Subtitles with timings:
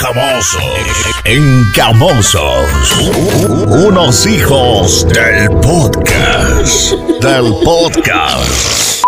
[0.00, 0.62] Encamosos.
[1.26, 3.10] Encamosos.
[3.84, 6.92] Unos hijos del podcast.
[7.20, 8.99] Del podcast.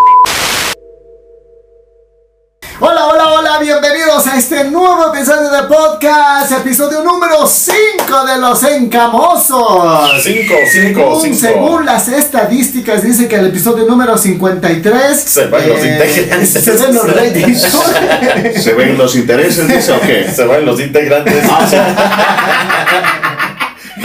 [4.32, 10.22] A este nuevo episodio de podcast, episodio número 5 de los encamosos.
[10.22, 11.36] Cinco, cinco, según, cinco.
[11.36, 16.48] según las estadísticas, dice que el episodio número 53 Se van los integrantes.
[16.50, 17.62] Se ven los ratings.
[18.62, 20.30] ¿Se ven los intereses, dice o qué?
[20.34, 21.34] Se van los integrantes.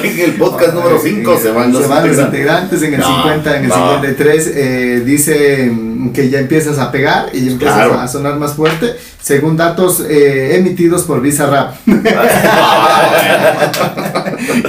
[0.03, 2.81] En el podcast número 5 se van los Se van los integrantes.
[2.81, 3.75] integrantes en el No, 50, en el no.
[3.75, 5.71] 53 eh, dice
[6.13, 7.99] que ya empiezas a pegar y empiezas Claro.
[7.99, 11.75] a sonar más fuerte, según datos eh, emitidos por Bizarrap.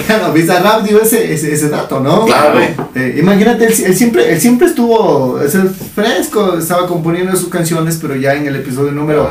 [0.07, 2.27] claro, Bizarrap dio ese, ese, ese dato, ¿no?
[2.27, 2.61] Claro.
[2.95, 7.99] Eh, imagínate, él, él siempre, él siempre estuvo es el fresco, estaba componiendo sus canciones,
[8.01, 9.29] pero ya en el episodio número,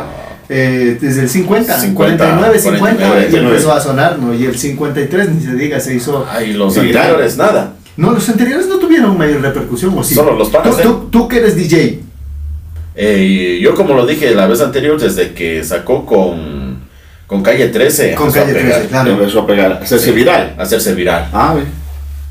[0.50, 4.34] eh, desde el 50, 50, 49, 50, 49, y empezó a sonar, ¿no?
[4.34, 6.26] Y el 53, ni se diga, se hizo...
[6.30, 7.74] Ay, los Sí, anteriores, nada.
[7.98, 10.14] No, los anteriores no tuvieron mayor repercusión, ¿o sí?
[10.16, 10.84] Solo los panas, Tú, ¿eh?
[10.84, 12.02] tú, tú que eres DJ.
[12.96, 16.78] Eh, yo como lo dije la vez anterior, desde que sacó con,
[17.28, 19.12] con Calle 13, Con a Calle pegar, 13, claro.
[19.12, 20.56] Empezó a pegar, hacerse viral.
[20.58, 21.30] hacerse viral.
[21.34, 21.64] Ah, ve.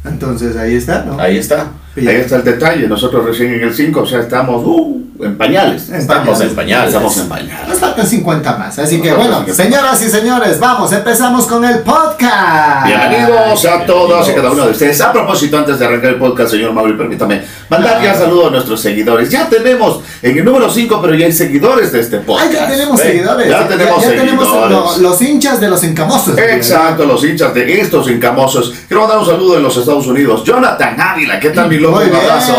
[0.09, 1.21] Entonces ahí está, ¿no?
[1.21, 1.73] Ahí está.
[1.97, 2.87] Ahí está el detalle.
[2.89, 5.89] Nosotros recién en el 5, o sea, estamos uh, en pañales.
[5.89, 6.89] En Estamos en pañales.
[6.89, 7.69] Estamos en pañales.
[7.69, 8.79] Nos faltan 50 más.
[8.79, 9.63] Así que bueno, faltan 50.
[9.63, 12.87] señoras y señores, vamos, empezamos con el podcast.
[12.87, 15.01] Bienvenidos a todos y cada uno de ustedes.
[15.01, 18.81] A propósito, antes de arrancar el podcast, señor Mauri, permítame mandar ya saludo a nuestros
[18.81, 19.31] seguidores.
[19.31, 22.53] Ya tenemos en el número 5, pero ya hay seguidores de este Ah, podcast.
[22.53, 23.49] ya tenemos seguidores.
[23.49, 24.71] ya tenemos tenemos seguidores.
[24.71, 26.37] lo- los hinchas de los encamosos.
[26.39, 28.75] Exacto, los hinchas de estos encamosos.
[28.89, 30.45] Quiero mandar un saludo en los Estados Unidos.
[30.45, 31.99] Jonathan Ávila, ¿qué tal mi loco?
[31.99, 32.17] Un bien.
[32.17, 32.55] abrazo.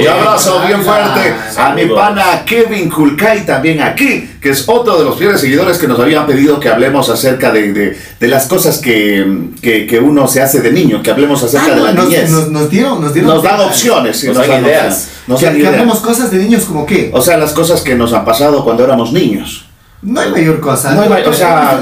[0.00, 2.24] Un abrazo bien fuerte a mi Saludos.
[2.24, 6.26] pana Kevin Kulkai también aquí, que es otro de los fieles seguidores que nos habían
[6.26, 10.60] pedido que hablemos acerca de, de- de las cosas que, que, que uno se hace
[10.60, 12.30] de niño, que hablemos acerca Ah, de la nos, niñez.
[12.30, 15.08] nos, nos dieron, nos dieron Nos dan opciones, Nos nos dan ideas.
[15.26, 15.74] Nos que, dan que ideas.
[15.74, 17.10] hablemos cosas de niños como qué.
[17.12, 19.64] O sea, las cosas que nos han pasado cuando éramos niños.
[20.00, 20.94] No hay mayor cosa.
[20.94, 21.80] No hay ma- o sea,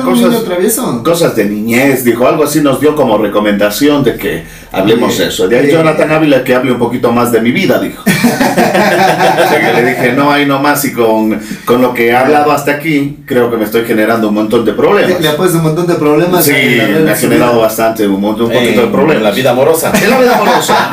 [0.59, 1.03] ¿Eres un cosas-?
[1.05, 5.49] Cosas de niñez, dijo, algo así nos dio como recomendación de que hablemos Bien, eso.
[5.49, 5.71] De ahí.
[5.71, 8.03] Jonathan Ávila que hable un poquito más de mi vida, dijo.
[8.05, 13.19] Que le dije, no hay nomás y con, con lo que he hablado hasta aquí,
[13.27, 15.21] creo que me estoy generando un montón de Le, problemas.
[15.21, 16.45] le ha puesto un montón de problemas.
[16.45, 16.59] Sí, me
[17.03, 17.63] de ha generado vida.
[17.63, 19.23] bastante, un, montón- un poquito de En problemas.
[19.23, 19.93] la vida amorosa.
[20.03, 20.91] En la vida amorosa.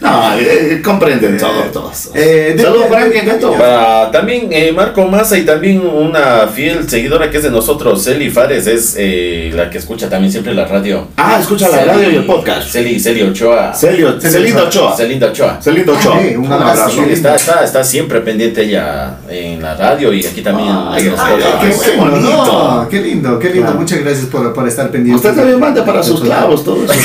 [0.00, 2.10] no, eh, comprenden todo, todos.
[2.14, 3.52] Eh, de- Saludos de- para de- alguien, Gato.
[3.52, 8.30] Para también eh, Marco Massa y también una fiel seguidora que es de nosotros, Celi
[8.30, 11.08] Fares, es eh, la que escucha también siempre la radio.
[11.16, 12.68] Ah, escucha la radio y el podcast.
[12.68, 13.72] Celi, Celi Ochoa.
[13.74, 14.84] Celio, Celinda Ochoa.
[14.88, 14.96] Ochoa.
[14.96, 15.58] Celinda Ochoa.
[15.62, 16.16] Celinda Ochoa.
[16.16, 17.02] Ah, sí, un abrazo.
[17.04, 21.20] Está, está, está siempre pendiente ella en la radio y aquí también Ay, en los
[21.20, 22.20] ay, qué Qué bonito.
[22.20, 22.44] bonito.
[22.80, 23.62] No, qué lindo, qué lindo.
[23.66, 23.80] Claro.
[23.80, 25.16] Muchas gracias por, por estar pendiente.
[25.16, 26.92] Usted también manda para sus clavos, todo eso.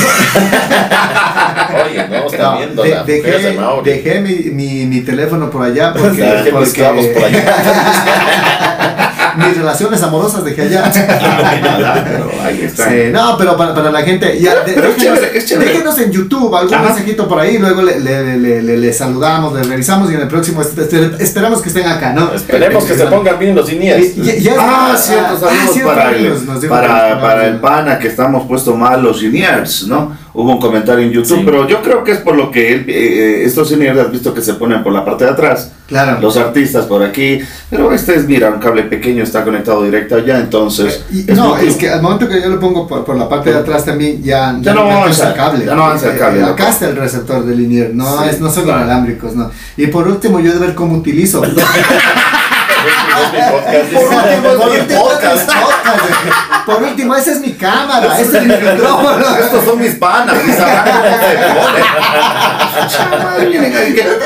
[1.85, 3.91] Oye, no, está No, viendo de- de dejé, Mauri.
[3.91, 8.75] dejé mi, mi, mi teléfono por allá porque, Dejé mis porque clavos por allá.
[9.47, 10.91] mis relaciones amorosas dejé allá.
[12.03, 12.89] Pero ahí está.
[12.89, 15.71] Sí, no, pero para, para la gente, ya, de- Pero es déjenos, chévere, es chévere.
[15.71, 16.83] déjenos en YouTube algún Ajá.
[16.85, 20.27] mensajito por ahí, luego le, le, le, le- le saludamos, le revisamos y en el
[20.27, 22.33] próximo est- est- esperamos que estén acá, ¿no?
[22.33, 24.15] Esperemos que se pongan bien los INIES.
[24.57, 26.09] Ah, cierto, ah, saludos cierto, para,
[26.69, 30.17] para, para el pana que estamos puesto mal los seniors, ¿no?
[30.33, 31.43] Hubo un comentario en YouTube, Sí.
[31.45, 32.93] pero yo creo que es por lo que él, eh,
[33.41, 36.19] eh, estos seniors has visto que se ponen por la parte de atrás, Claro.
[36.21, 40.39] los artistas por aquí, pero este es, mira, un cable pequeño está conectado directo allá,
[40.39, 41.03] entonces...
[41.11, 43.51] Y- es no, es que al momento que yo lo pongo por, por la parte
[43.51, 45.65] de atrás también ya, Ya no alcanza el cable.
[45.65, 46.53] ya no avanza el cable, Eh, loco.
[46.53, 48.81] acá está el receptor de Linier, no, Sí, es, no son claro.
[48.83, 49.49] inalámbricos, no.
[49.77, 51.41] Y por último, yo de ver cómo utilizo.
[53.51, 55.51] por Por último, podcast.
[55.51, 56.65] podcast.
[56.65, 59.25] Por último, esa es mi cámara, este es mi micrófono.
[59.39, 60.55] Estos son mis panas, mis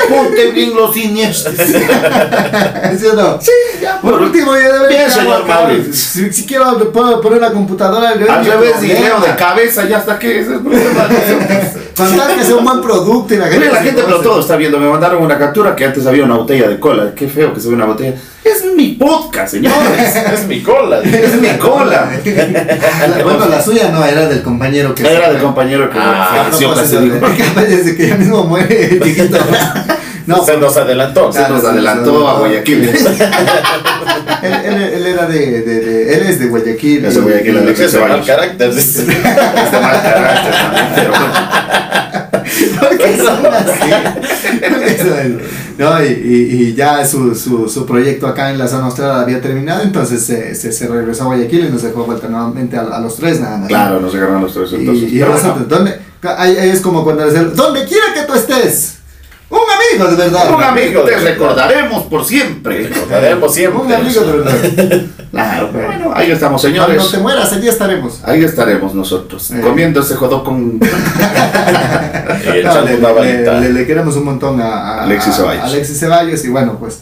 [0.08, 1.54] ponte bien los siniestros.
[1.56, 3.40] ¿Sí o no?
[3.40, 5.44] Sí, ya, Por último, yo de ver Bien, señor.
[5.92, 10.40] Si, si quiero, puedo poner la computadora al revés, leo de cabeza, ya hasta que
[10.40, 11.08] ese es el problema.
[11.96, 13.60] Contar que sea un buen producto y la gente.
[13.60, 14.78] Mira, la gente, pero todo está viendo.
[14.80, 17.12] Me mandaron una captura que antes había una botella de cola.
[17.14, 18.14] Qué feo que se ve una botella.
[18.42, 20.16] Es mi podcast, señores.
[20.32, 21.00] Es mi cola.
[21.04, 22.10] es mi cola.
[23.22, 26.74] Bueno, la suya no, era del compañero que Era del compañero que Ah, falleció no,
[26.74, 26.96] casi.
[26.96, 29.38] Desde que ya mismo muere, chiquito.
[30.26, 31.32] No, Se nos adelantó.
[31.32, 32.88] Se nos adelantó a Guayaquil.
[32.88, 37.04] él, él, él era de, de, de- Él es de Guayaquil.
[37.04, 38.70] Es de Guayaquil, Es de mal carácter.
[38.70, 39.12] Es de
[39.80, 41.32] mal carácter también, pero bueno.
[43.04, 43.90] ¿Por qué son así?
[44.60, 45.40] ¿Por qué son
[45.76, 49.40] no, y, y, y ya su, su, su proyecto acá en la zona austral había
[49.40, 53.00] terminado, entonces se, se, se regresó a Guayaquil y nos dejó vuelta nuevamente a, a
[53.00, 53.68] los tres nada más.
[53.68, 55.12] Claro, nos llegaron los tres entonces.
[55.12, 56.00] Y, y Pero nosotros, bueno, ¿dónde?
[56.38, 58.98] Ahí, es como cuando es donde quiera que tú estés,
[59.50, 60.54] un amigo de verdad.
[60.54, 62.88] un amigo, te recordaremos por siempre.
[62.88, 63.80] Recordaremos siempre.
[63.82, 65.02] Un amigo de verdad.
[65.30, 67.10] Claro, bueno, ahí estamos, Cuando señores.
[67.10, 68.20] te mueras, allí estaremos.
[68.24, 69.60] Ahí estaremos nosotros, Eh.
[69.60, 70.78] comiendo ese jodó con...
[72.64, 74.66] No, le, una le- le- le queremos un montón a,
[74.98, 75.62] a- Alexis Ceballos.
[75.62, 77.00] a Alexis Ceballos y bueno, pues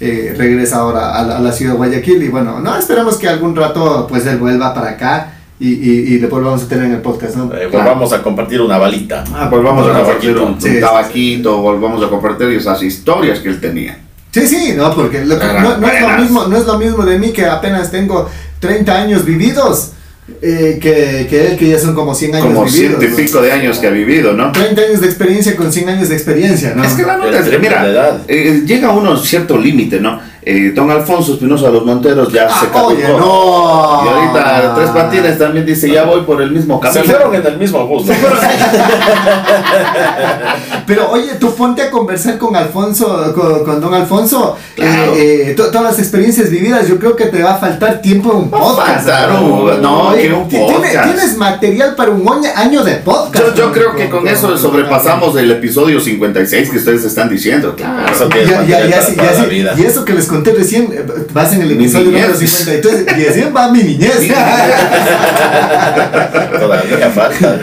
[0.00, 3.28] eh, regresa ahora a la, a la ciudad de Guayaquil y bueno, no, esperamos que
[3.28, 6.92] algún rato pues él vuelva para acá y, y, y le volvamos a tener en
[6.94, 7.54] el podcast, ¿no?
[7.56, 9.24] Eh, volvamos a compartir una balita.
[9.34, 10.54] Ah, volvamos a Un compartir un, tabaquito.
[10.54, 10.80] un Sí, sí, sí.
[10.80, 13.98] tabaquito, volvamos a compartir esas historias que él tenía.
[14.32, 17.18] Sí, sí, no, porque lo no, no es lo mismo, no es lo mismo de
[17.18, 18.28] mí que apenas tengo
[18.60, 19.92] 30 años vividos
[20.40, 22.98] eh, que, que él que ya son como 100 años Como vividos.
[23.00, 24.50] ciento y pico de años que ha vivido, ¿no?
[24.52, 26.82] 30 años de experiencia con 100 años de experiencia, ¿no?
[26.84, 30.20] Es que la nota es, mira, eh, llega a uno cierto límite, ¿no?
[30.44, 32.86] Eh, don Alfonso Espinosa de los Monteros ya Ah, se caducó.
[32.88, 34.02] oye, no.
[34.04, 37.14] Y ahorita Tres Patines también dice, ya voy por el mismo Se camino.
[37.14, 38.06] fueron en el mismo bus.
[38.06, 38.12] ¿no?
[40.86, 45.12] Pero oye, tú ponte a conversar con Alfonso, con, con don Alfonso, Claro.
[45.14, 48.32] eh, eh, to- todas las experiencias vividas, yo creo que te va a faltar tiempo
[48.32, 49.06] en un Va a podcast.
[49.06, 51.04] faltar un- no, Oye, que un podcast.
[51.04, 53.46] Tienes material para un año de podcast.
[53.50, 53.72] Yo, yo ¿no?
[53.72, 57.74] creo que con eso sobrepasamos el episodio 56 que ustedes están diciendo.
[57.76, 58.10] Claro.
[58.12, 59.64] Eso Ya, ya, ya, para sí.
[59.76, 63.54] Y eso que les conté recién, eh, vas en el episodio número 53, y recién
[63.54, 64.32] va mi niñez.
[66.58, 67.58] Todavía falta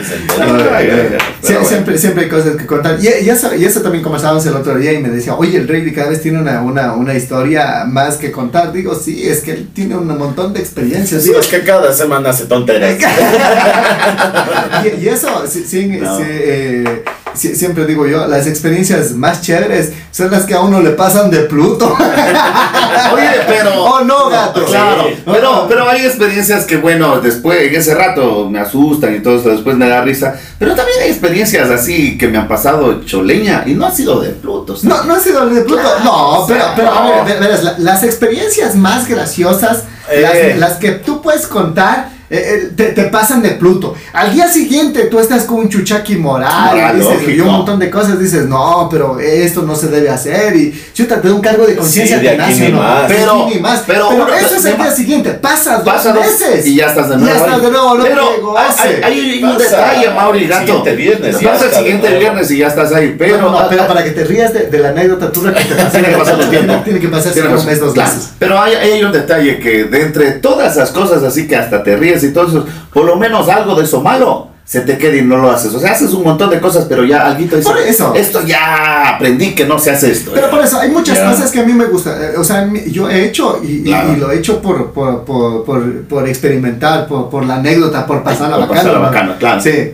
[1.42, 2.98] siempre, siempre hay cosas que contar.
[3.00, 5.66] Y, y eso, y eso también conversábamos el otro día y me decía, oye, el
[5.68, 8.72] Rey cada vez tiene una, una, una historia más que contar.
[8.72, 11.22] Digo, sí, es que él tiene un montón de experiencias.
[11.22, 12.98] Sí, Digo, es que cada semana hace tonterías.
[14.84, 16.16] y, y eso, sí, sí, No.
[16.16, 20.90] sí, eh, siempre digo yo, las experiencias más chéveres son las que a uno le
[20.90, 21.96] pasan de Pluto.
[23.12, 23.82] Oye, pero...
[23.84, 24.64] oh, no, gato.
[24.64, 25.22] Claro, Sí.
[25.24, 29.48] pero, pero hay experiencias que, bueno, después, en ese rato me asustan y todo eso,
[29.50, 30.34] después me da risa.
[30.58, 34.30] Pero también hay experiencias así que me han pasado choleña y no ha sido de
[34.30, 34.76] Pluto.
[34.76, 34.84] ¿sabes?
[34.96, 35.80] No, no ha sido de Pluto.
[35.82, 40.54] Claro, no, pero, sea, pero a ver, verás, la- las experiencias más graciosas, Eh.
[40.58, 43.94] las, las que tú puedes contar, eh, eh, te, te pasan de Pluto.
[44.12, 47.78] Al día siguiente tú estás con un chuchaqui moral, Moral, y, dices, y un montón
[47.80, 51.40] de cosas, dices, no, pero esto no se debe hacer, y chuta, te da un
[51.40, 52.78] cargo de conciencia Sí, de aquí ¿sí o ni no?
[52.78, 53.04] más.
[53.08, 53.82] Pero- ni más.
[53.86, 56.66] pero Pero, eso es el día siguiente, pasa dos dos meses.
[56.66, 57.34] y ya estás de nuevo.
[57.34, 60.84] Ya estás de nuevo, Pero hay, hay- un detalle, Mauri el Gato.
[60.96, 63.16] viernes, Pasa el siguiente viernes y ya estás ahí.
[63.18, 65.40] Pero, No, no, ah, pero ah, para que te rías de, de la anécdota, tú.
[65.42, 66.74] Tiene que pasar un tiempo.
[66.84, 68.30] Tiene que pasar un mes, dos meses.
[68.38, 71.96] Pero hay, hay un detalle que de entre todas esas cosas así que hasta te
[71.96, 75.22] ríes y todo eso, por lo menos algo de eso malo se te queda y
[75.22, 75.74] no lo haces.
[75.74, 78.14] O sea, haces un montón de cosas, pero ya alguito dice, Por eso.
[78.14, 80.30] esto ya aprendí que no se hace esto.
[80.32, 81.28] Pero por eso, hay muchas Ya.
[81.28, 82.22] cosas que a mí me gustan.
[82.22, 84.12] eh, O sea, yo he hecho y, y- Claro.
[84.12, 88.22] y lo he hecho por, por, por, por, por experimentar, por, por la anécdota, por
[88.22, 88.80] pasarla Por bacana.
[88.80, 89.04] pasarla ¿no?
[89.06, 89.60] bacana, claro.
[89.60, 89.92] Sí.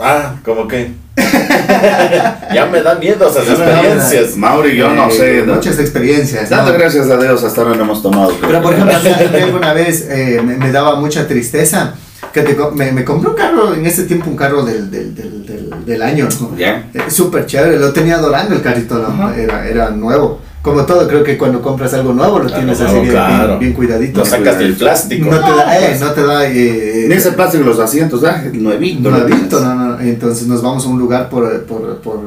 [0.00, 0.90] Ah, ¿cómo que?
[2.54, 4.36] ya me dan miedo esas me da experiencias.
[4.36, 5.42] Mauri, yo no Eh, sé.
[5.42, 6.50] Muchas experiencias.
[6.50, 6.56] ¿no?
[6.56, 8.32] Dando gracias a Dios hasta ahora no hemos tomado.
[8.40, 8.94] Pero por ejemplo,
[9.42, 11.94] alguna vez eh, me, me daba mucha tristeza
[12.32, 15.46] que te me, me compré un carro, en ese tiempo un carro del, del, del,
[15.46, 16.28] del, del año.
[16.40, 16.56] ¿no?
[16.56, 16.84] Ya.
[16.92, 19.02] Eh, Súper chévere, lo tenía adorando el carrito,
[19.36, 20.40] era, era nuevo.
[20.66, 23.46] Como todo, creo que cuando compras algo nuevo lo tienes así bien, claro.
[23.46, 24.18] bien, bien cuidadito.
[24.18, 25.30] Lo sacas del plástico.
[25.30, 26.00] No te da, eh, pues.
[26.00, 29.08] no te da eh, Ni ese plástico de los asientos, ah, nuevito.
[29.08, 30.00] nuevito, no, no, no.
[30.00, 32.18] Entonces nos vamos a un lugar por, por, por,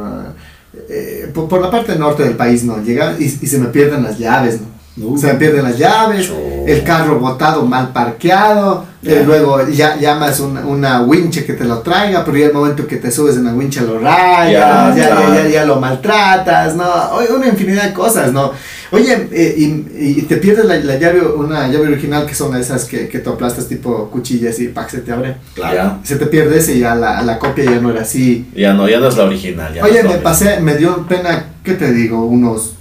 [0.88, 2.82] eh, por, por la parte norte del país, ¿no?
[2.82, 4.79] Llega y, y se me pierden las llaves, ¿no?
[5.02, 5.18] Uh.
[5.18, 6.30] Se pierden las llaves,
[6.68, 9.14] el carro botado mal parqueado, Ya.
[9.14, 12.86] eh, luego ya llamas una, una winche que te lo traiga, pero ya el momento
[12.86, 15.34] que te subes en la wincha lo rayas, ya, Ya, ya, claro.
[15.36, 16.86] ya, ya lo maltratas, ¿no?
[17.36, 18.52] Una infinidad de cosas, ¿no?
[18.92, 19.86] Oye, eh, y,
[20.20, 23.30] y te pierdes la, la llave, una llave original que son esas que, que tú
[23.30, 25.38] aplastas tipo cuchillas y pack se te abre.
[25.56, 26.00] Ya.
[26.04, 28.50] Se te pierde ese y ya la, la copia ya no era así.
[28.56, 29.74] Ya no, ya no es la original.
[29.74, 32.26] ya Oye, no me pasé, me dio pena, ¿qué te digo?
[32.26, 32.74] Unos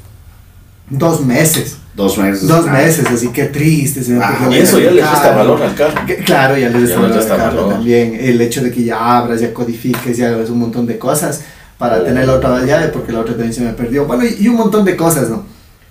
[0.89, 1.77] dos meses.
[1.99, 2.47] Dos meses.
[2.49, 4.03] Dos meses, así que triste.
[4.03, 6.07] Se Ah, eso ya le resta valor al carro.
[6.07, 7.69] Que- Claro, ya le resta valor al carro valor.
[7.75, 8.17] también.
[8.21, 11.43] El hecho de que ya abras, ya codifiques, ya hagas un montón de cosas
[11.77, 12.03] para Oh.
[12.05, 14.07] tener la otra llave, porque la otra también se me perdió.
[14.07, 15.45] Bueno, y, y un montón de cosas, ¿no?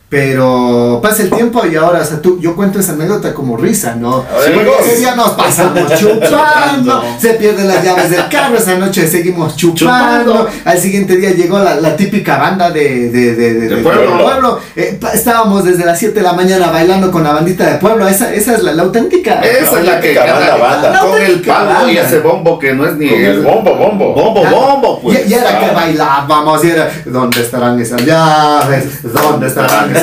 [0.10, 3.94] Pero pasa el tiempo y ahora, o sea, tú, yo cuento esa anécdota como risa,
[3.96, 4.24] ¿no?
[4.34, 8.76] A ver, Porque ese día nos pasamos chupando, se pierden las llaves del carro, esa
[8.76, 10.32] noche seguimos chupando.
[10.34, 10.50] Chupando.
[10.64, 14.60] Al siguiente día llegó la, la típica banda de, de, de, de- de- pueblo.
[14.78, 18.08] Eh, pa- estábamos desde las 7 de la mañana bailando con la bandita de pueblo,
[18.08, 19.42] esa, esa es la, la auténtica.
[19.42, 21.00] Esa es la que Banda, canta banda.
[21.02, 24.14] con el palo y ese bombo que no es ni Con el bombo, bombo.
[24.14, 24.56] Bombo, Claro.
[24.56, 25.26] bombo, pues.
[25.28, 25.74] Y, y era que Ah.
[25.76, 29.04] bailábamos y era, ¿dónde estarán esas llaves?
[29.04, 29.97] ¿Dónde estarán esas llaves?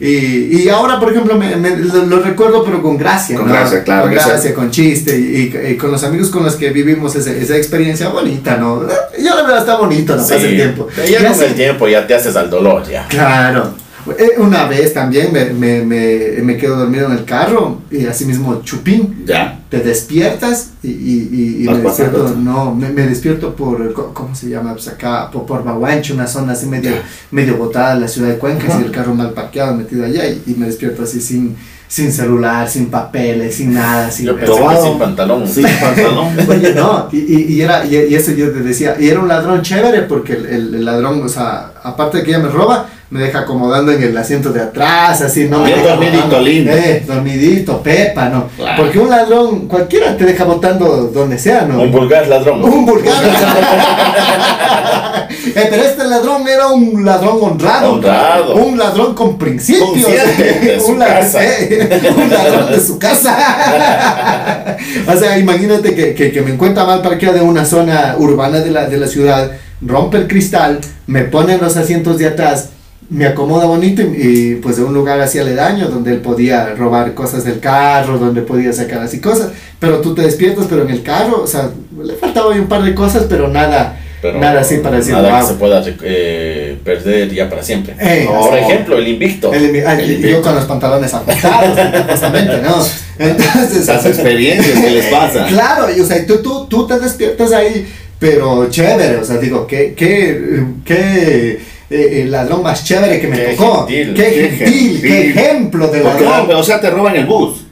[0.00, 3.36] Y ahora, por ejemplo, me, me- lo, lo recuerdo, pero con gracia.
[3.36, 3.52] Con ¿no?
[3.54, 5.22] gracia, claro, Con esa- gracia, con chiste y,
[5.54, 8.82] y- y con los amigos con los que vivimos ese- esa experiencia bonita, ¿no?
[9.18, 10.34] Yo la verdad está bonito, no Sí.
[10.34, 10.88] pasa el tiempo.
[10.96, 13.06] Ya Y con así- el tiempo ya te haces al dolor, ya.
[13.08, 13.74] Claro.
[14.18, 18.24] Eh, Una vez también me, me, me, me quedo dormido en el carro y así
[18.24, 19.24] mismo chupín.
[19.26, 19.60] Ya.
[19.68, 24.72] Te despiertas y, y, y- me despierto, no, me, me despierto por, ¿cómo se llama?
[24.74, 26.92] Pues acá, por, por Baguancho, una zona así medio,
[27.32, 30.40] medio botada en la ciudad de Cuenca, así el carro mal parqueado, metido allá y,
[30.46, 31.56] y me despierto así sin,
[31.88, 35.48] sin celular, sin papeles, sin nada, sin Yo pensé que sin pantalón.
[35.48, 36.28] Sí, pantalón.
[36.48, 39.26] Oye, no, y, y, y era, y, y eso yo te decía, y era un
[39.26, 42.88] ladrón chévere porque el, el- el ladrón, o sea, aparte de que ella me roba,
[43.08, 45.60] me deja acomodando en el asiento de atrás, así, ¿no?
[45.60, 46.72] Me Bien deja dormidito, lindo.
[46.72, 48.48] Eh, dormidito, pepa, ¿no?
[48.56, 48.82] Claro.
[48.82, 51.80] Porque un ladrón, cualquiera te deja botando donde sea, ¿no?
[51.80, 52.64] Un vulgar ladrón.
[52.64, 53.14] Un vulgar.
[55.56, 57.94] Eh, pero este ladrón era un ladrón honrado.
[57.94, 58.56] Honrado.
[58.56, 59.88] Un ladrón con principios.
[59.88, 63.36] Consciente un, ladrón, eh, un ladrón de su casa.
[65.08, 68.70] o sea, imagínate que, que, que me encuentra mal parqueado en una zona urbana de
[68.70, 72.70] la, de la ciudad, rompe el cristal, me pone en los asientos de atrás,
[73.08, 77.14] me acomoda bonito y, y, pues de un lugar así aledaño donde él podía robar
[77.14, 81.02] cosas del carro, donde podía sacar así cosas, pero tú te despiertas, pero en el
[81.02, 81.70] carro, o sea,
[82.02, 85.40] le faltaba un par de cosas, pero nada, Pero nada así para decir, Nada wow.
[85.40, 87.94] que se pueda eh, perder ya para siempre.
[88.00, 89.52] Eh, Por ejemplo, el invicto.
[89.52, 90.42] El- y yo invicto.
[90.42, 91.78] con los pantalones ajustados,
[92.10, 92.74] justamente, ¿no?
[93.18, 95.46] Entonces, Esas experiencias que les pasa.
[95.48, 97.86] Claro, y o sea, tú, tú, tú te despiertas ahí,
[98.18, 103.36] pero chévere, o sea, digo, qué, qué, qué eh, el ladrón más chévere que me
[103.36, 103.86] Qué tocó.
[103.86, 105.38] gentil, qué qué gentil, qué gentil.
[105.38, 106.56] ejemplo de Porque, ladrón.
[106.56, 107.62] o sea, te roban el bus.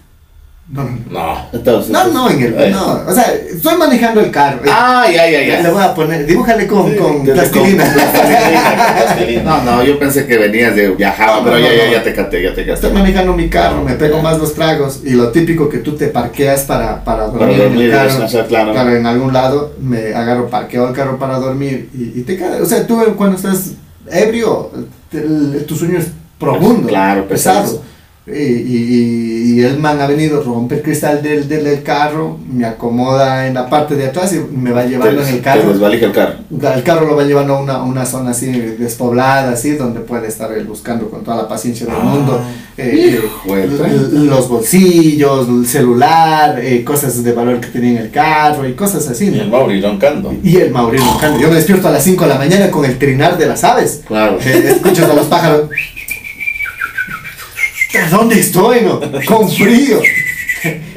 [0.66, 1.47] No, no, No.
[1.52, 4.61] Entonces, no, no, en el, no, o sea, estoy manejando el carro.
[4.66, 5.71] Ah, ya, ya, Le ya.
[5.71, 7.85] voy a poner, dibújale con, Sí, con con- plastilina.
[7.85, 9.42] Plastilina.
[9.42, 12.14] No, no, yo pensé que venías de viajaba, No, pero no, ya, ya, ya te
[12.14, 12.73] capté, ya te capté.
[12.73, 16.06] Estoy manejando mi carro, me pego más los tragos y lo típico que tú te
[16.09, 18.73] parqueas para, para dormir, Para en dormir, el carro, claro.
[18.73, 22.61] claro, en algún lado, me agarro parqueo el carro para dormir y, y te quedas,
[22.62, 23.73] o sea, tú cuando estás
[24.11, 24.70] ebrio,
[25.12, 26.06] el- tu sueño es
[26.38, 27.62] profundo, Claro, pesado.
[27.62, 27.82] pesado.
[28.26, 32.64] Y, y, y el man ha venido, rompe el cristal del, del, del carro, me
[32.64, 35.70] acomoda en la parte de atrás y me va llevando en el carro.
[35.72, 36.34] el carro.
[36.74, 40.50] El carro lo va llevando a una, una zona así despoblada, así, donde puede estar
[40.52, 42.02] él buscando con toda la paciencia del Ah.
[42.02, 42.40] mundo.
[42.78, 48.66] eh, eh, los bolsillos, el celular, eh, cosas de valor que tenía en el carro
[48.66, 49.26] y cosas así.
[49.28, 49.50] Y el.
[49.50, 50.34] Mauri roncando.
[50.42, 51.40] Y el Mauricio roncando.
[51.40, 54.00] Yo me despierto a las 5 de la mañana con el trinar de las aves.
[54.06, 54.38] Claro.
[54.44, 55.68] Eh, escuchas a los pájaros.
[58.10, 58.80] ¿Dónde estoy?
[58.82, 59.00] No?
[59.26, 60.00] Con frío.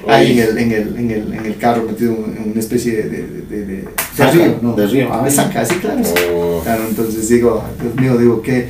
[0.07, 3.03] Ahí en el, en, el, en, el, en el carro metido en una especie de,
[3.09, 4.73] de, de, de- de Saca, río, ¿no?
[4.73, 5.35] de río, ah, Me ya.
[5.35, 6.01] saca, así claro.
[6.33, 6.61] Oh.
[6.63, 8.69] Claro, entonces digo, Dios mío, digo, ¿qué,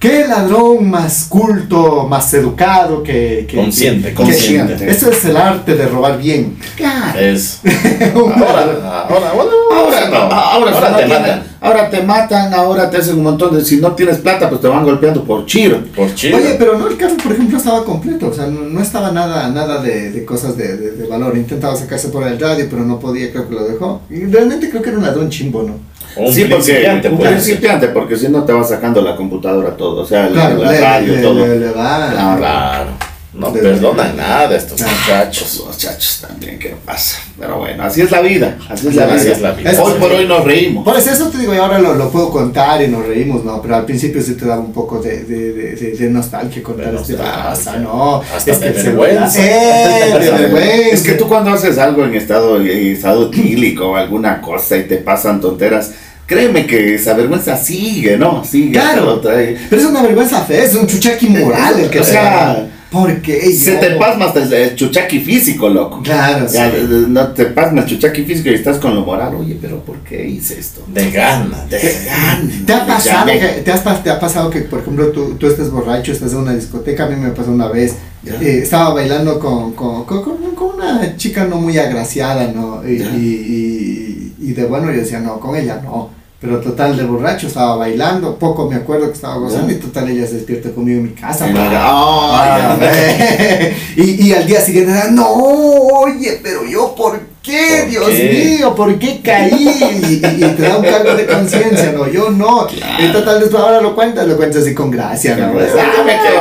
[0.00, 3.46] qué ladrón más culto, más educado que...
[3.48, 4.74] que Consciente, que- consciente.
[4.76, 6.56] que- Eso es el arte de robar bien.
[6.76, 7.16] Claro.
[7.20, 7.60] Es.
[8.14, 10.16] Un Ahora, ahora, bueno, Ahora, no.
[10.16, 11.42] ahora, ahora no te matan.
[11.62, 13.62] Ahora te matan, ahora te hacen un montón de.
[13.62, 15.78] Si no tienes plata, pues te van golpeando por chiro.
[15.94, 16.38] Por chido.
[16.38, 19.48] Oye, pero no, el carro, por ejemplo, estaba completo, o sea, no, no estaba nada,
[19.50, 21.36] nada de, de cosas de, de, de valor.
[21.36, 24.00] Intentaba sacarse por el radio, pero no podía, creo que lo dejó.
[24.08, 25.74] Y realmente creo que era un ladrón chimbo, ¿no?
[26.16, 27.38] Un sí, porque principiante un puede ser.
[27.42, 30.72] principiante, porque si no te va sacando la computadora todo, o sea, la- Claro, la
[30.72, 31.46] le, radio, le- todo.
[31.46, 32.08] le- le va.
[32.10, 32.38] Claro.
[32.38, 32.90] Claro.
[33.32, 34.92] No De- perdonan nada estos Claro.
[34.98, 35.56] muchachos.
[35.58, 37.18] Los muchachos también, ¿qué pasa?
[37.38, 39.32] Pero bueno, así es la vida, así es la Así vida.
[39.36, 39.82] es la vida.
[39.82, 40.84] Hoy por hoy nos reímos.
[40.84, 43.62] Por eso te digo, y ahora lo, lo puedo contar y nos reímos, ¿no?
[43.62, 46.90] Pero al principio sí te daba un poco de, de, de, de- de nostalgia contar
[46.90, 48.20] De este pasa, ¿no?
[48.34, 49.40] Hasta es que de vergüenza.
[49.40, 50.12] ¡Eh!
[50.20, 50.88] De vergüenza.
[50.90, 54.88] Es que tú cuando haces algo en estado, en estado etílico o alguna cosa y
[54.88, 55.92] te pasan tonteras,
[56.26, 58.44] créeme que esa vergüenza sigue, ¿no?
[58.44, 58.72] Sigue.
[58.72, 59.20] Claro.
[59.22, 63.76] Pero es una vergüenza fea, es un chuchaqui moral el que O sea, Porque Se
[63.76, 66.00] te pasma hasta el, chuchaqui físico, loco.
[66.02, 66.76] Claro, Ya, sí.
[67.08, 69.34] no te pasma el chuchaqui físico y estás con lo moral.
[69.36, 70.82] Oye, pero ¿por qué hice esto?
[70.88, 71.64] De gana.
[71.68, 75.34] De gana, ¿Te ha, pasado que, te, has, te ha pasado que, por ejemplo, tú,
[75.38, 77.04] tú estés borracho, estás en una discoteca?
[77.04, 77.94] A mí me pasó una vez.
[78.26, 82.82] Eh, estaba bailando con, con, con, con- con una chica no muy agraciada, ¿no?
[82.86, 86.10] Y, y, y- y de bueno yo decía, no, con ella no.
[86.40, 90.26] Pero total, de borracho estaba bailando, poco me acuerdo que estaba gozando y total ella
[90.26, 91.46] se despierta conmigo en mi casa.
[91.54, 92.78] Ah,
[93.96, 97.80] y, y al día siguiente, no, oye, pero yo, ¿por qué?
[97.82, 98.56] ¿Por Dios qué?
[98.56, 100.00] mío, ¿por qué caí?
[100.08, 102.66] Y, te da un cargo de conciencia, no, yo no.
[102.68, 103.04] Claro.
[103.04, 105.44] Y total, después ahora lo cuentas, lo cuentas así con gracia, ¿no?
[105.44, 106.40] Ah, me quedo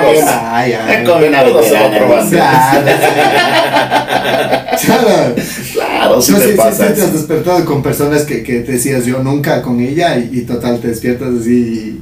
[0.85, 1.99] Me una veterana.
[4.79, 5.35] Claro.
[5.99, 6.21] Claro.
[6.21, 9.05] Sí No, te sí, pasa sí, te has despertado con personas que, que te decías
[9.05, 11.99] yo nunca con ella y, y total te despiertas así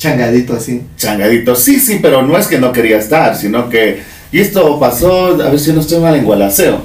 [0.00, 0.82] changadito así.
[0.96, 4.00] Changadito, sí, sí, pero no es que no quería estar, sino que...
[4.32, 6.80] Y esto pasó, a ver si no estoy mal, en Gualaceo.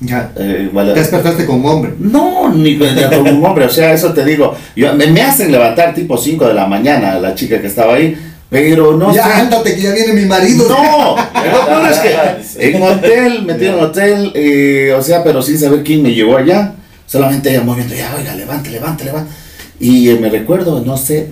[0.00, 0.32] Ya.
[0.36, 1.94] Eh, Te despertaste con un hombre.
[1.98, 4.56] No, ni ni como un hombre, o sea, eso te digo.
[4.74, 8.16] Yo, me, me hacen levantar tipo 5 de la mañana la chica que estaba ahí,
[8.50, 9.32] pero no ya, sé.
[9.32, 10.68] ándate que ya viene mi marido.
[10.68, 12.16] No, lo peor es que
[12.76, 16.74] en hotel, metido en hotel, eh, o sea, pero sin saber quién me llevó allá.
[17.06, 19.30] Solamente ella moviendo, ya, oiga, levante, levante, levante.
[19.78, 21.28] Y eh, me recuerdo, no sé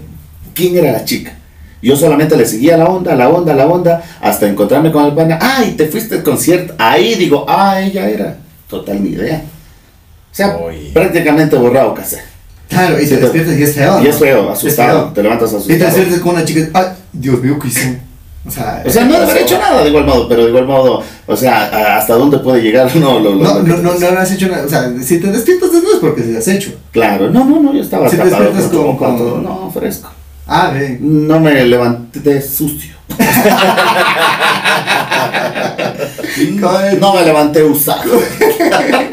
[0.55, 1.35] quién era la chica.
[1.83, 5.39] Yo solamente le seguía la onda, la onda, la onda, hasta encontrarme con el pana.
[5.41, 6.75] Ay, te fuiste al concierto.
[6.79, 8.37] Ahí digo, ah, ella era.
[8.69, 9.43] Total, ni idea.
[10.33, 10.57] O sea,
[10.93, 12.21] prácticamente borrado casé.
[12.69, 14.03] Claro, y te te- despiertas y es feo.
[14.03, 15.05] Y es feo, asustado.
[15.05, 15.13] feo.
[15.15, 15.87] Te levantas Y te asustado.
[15.91, 16.97] despiertas con una chica.
[17.13, 18.01] Dios mío, ¿qué hice?
[18.47, 21.03] O sea, O sea, no haber hecho nada de igual modo, pero de igual modo,
[21.27, 24.33] o sea, hasta dónde puede llegar, no, lo, lo- no, lo no, no, no has
[24.33, 24.65] hecho nada.
[24.65, 26.71] O sea, si te despiertas no es porque se has hecho.
[26.93, 30.11] Claro, no, no, no, yo estaba Si te despiertas con- con- no, fresco.
[30.47, 30.99] Ah, ve.
[31.01, 32.95] No me levanté sucio.
[37.01, 38.13] no me levanté usado.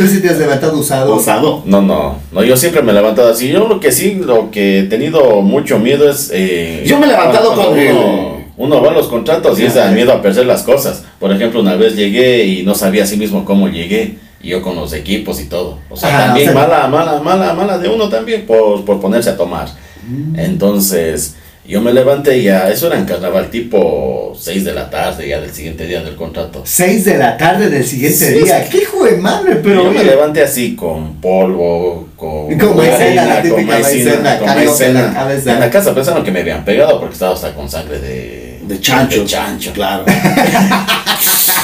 [0.00, 1.14] Tú sí te has levantado usado.
[1.14, 1.62] Usado.
[1.66, 3.48] No, no, no, yo siempre me he levantado así.
[3.48, 6.30] Yo lo que sí, lo que he tenido mucho miedo es...
[6.32, 9.92] eh, Yo me he levantado con uno, uno va a los contratos y es el
[9.92, 11.04] miedo a perder las cosas.
[11.18, 14.16] Por ejemplo, una vez llegué y no sabía a sí mismo cómo llegué.
[14.42, 15.78] Y yo con los equipos y todo.
[15.90, 18.98] O sea, Ah, también o sea- mala, mala, mala, mala de uno también por, por
[18.98, 19.68] ponerse a tomar.
[20.08, 20.38] Mm.
[20.38, 21.34] Entonces,
[21.70, 25.40] yo me levanté y ya, eso era en carnaval tipo 6 de la tarde, ya
[25.40, 26.62] del siguiente día del contrato.
[26.64, 28.68] 6 de la tarde del siguiente Sí, día.
[28.68, 29.56] ¡Qué hijo de madre!
[29.62, 34.84] Pero yo me levanté así con polvo, con, Con maicena, la con maicena, con cáliope
[34.86, 35.52] en la maicena.
[35.54, 38.80] En la casa pensaron que me habían pegado porque estaba hasta con sangre de, De
[38.80, 39.20] chancho.
[39.20, 39.72] de chancho.
[39.72, 40.04] Claro.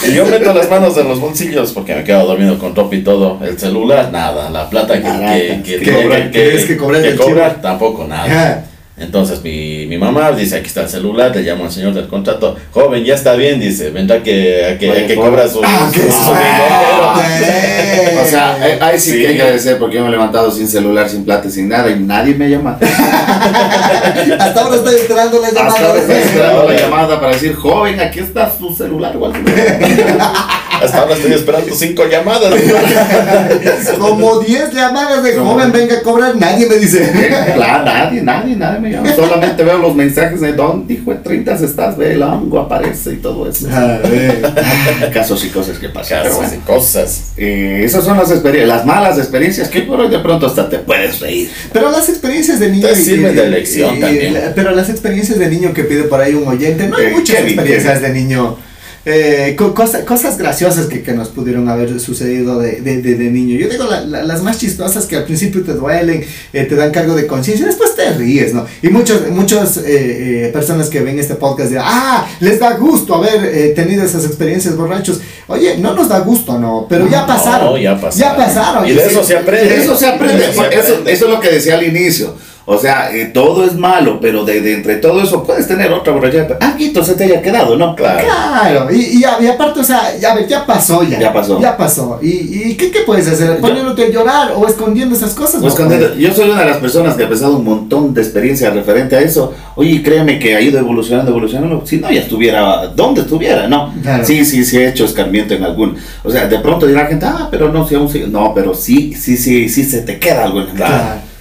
[0.06, 3.02] Y yo meto las manos en los bolsillos porque me quedo dormido con ropa y
[3.02, 3.40] todo.
[3.42, 4.50] El celular, nada.
[4.50, 6.76] La plata que, que, que, Que cobrar- que tienes que
[7.16, 8.64] cobrar tampoco nada.
[8.98, 12.56] Entonces mi, mi mamá dice, aquí está el celular, le llamo al señor del contrato,
[12.72, 16.00] joven, ya está bien, dice, vendrá que, a que, a que cobra su, Ah, su-
[16.00, 17.12] su dinero.
[18.22, 19.18] O sea, eh, ahí sí, Sí.
[19.22, 22.34] que agradecer porque yo me he levantado sin celular, sin plata, sin nada y nadie
[22.34, 22.76] me llama.
[24.38, 25.68] Hasta ahora estoy esperando la llamada.
[25.68, 29.14] Hasta ahora estoy esperando la llamada para decir, joven, aquí está su celular.
[30.82, 32.52] Hasta ahora estoy esperando cinco llamadas.
[33.98, 37.10] Como 10 llamadas de joven, venga a cobrar, nadie me dice.
[37.54, 41.96] Claro, nadie, nadie, nadie me Solamente veo los mensajes de ¿dónde hijo de 30 estás?
[41.96, 43.68] Ve, el hongo aparece y todo eso.
[43.70, 44.42] A ver.
[45.12, 46.22] Casos y cosas que pasan.
[46.22, 47.32] Pero Casos bueno, y cosas.
[47.36, 50.78] eh, esas son las experiencias, las malas experiencias que por hoy de pronto hasta te
[50.78, 51.50] puedes reír.
[51.72, 52.88] Pero las experiencias de niño.
[52.88, 54.34] Te sirven de lección también.
[54.34, 57.10] la- Pero las experiencias de niño que pide por ahí un oyente, no hay Eh,
[57.12, 58.56] muchas experiencias de niño.
[59.08, 63.30] Eh, co- cosa- cosas graciosas que, que nos pudieron haber sucedido de, de, de- de
[63.30, 63.56] niño.
[63.56, 66.90] Yo digo la- la- las más chistosas que al principio te duelen, eh, te dan
[66.90, 68.66] cargo de conciencia, después te ríes, ¿no?
[68.82, 73.14] Y muchos, muchas eh, eh, personas que ven este podcast dirán, ah, les da gusto
[73.14, 75.20] haber eh, tenido esas experiencias borrachos.
[75.46, 76.86] Oye, no nos da gusto, ¿no?
[76.88, 77.80] Pero ya No, pasaron.
[77.80, 78.18] ya pasaron.
[78.18, 78.88] Ya pasaron.
[78.88, 79.68] Y de eso se aprende.
[79.68, 80.64] De eso se aprende, De eso
[81.06, 82.34] eso es lo que decía al inicio.
[82.68, 86.12] O sea, eh, todo es malo, pero de, de entre todo eso puedes tener otra
[86.12, 86.48] borrachera.
[86.48, 87.94] pero Algo se te haya quedado, ¿no?
[87.94, 88.24] Claro.
[88.26, 91.20] Claro, y, y, aparte, o sea, ya, ver, ya pasó ya.
[91.20, 91.60] Ya pasó.
[91.60, 92.18] Ya pasó.
[92.20, 92.28] ¿Y,
[92.70, 93.58] y qué, qué puedes hacer?
[93.60, 95.62] ¿Poniéndote a llorar o escondiendo esas cosas?
[95.62, 98.68] No, cuando- yo soy una de las personas que ha pasado un montón de experiencia
[98.70, 99.54] referente a eso.
[99.76, 101.86] Oye, créeme que ha ido evolucionando, evolucionando.
[101.86, 103.94] Si no, ya estuviera donde estuviera, ¿no?
[104.02, 104.24] Claro.
[104.26, 105.96] Sí, sí, sí he hecho escarmiento en algún.
[106.24, 108.26] O sea, de pronto dirá la gente, ah, pero no, si aún sigue.
[108.26, 110.86] No, pero sí, sí, sí, sí se te queda algo en la mente.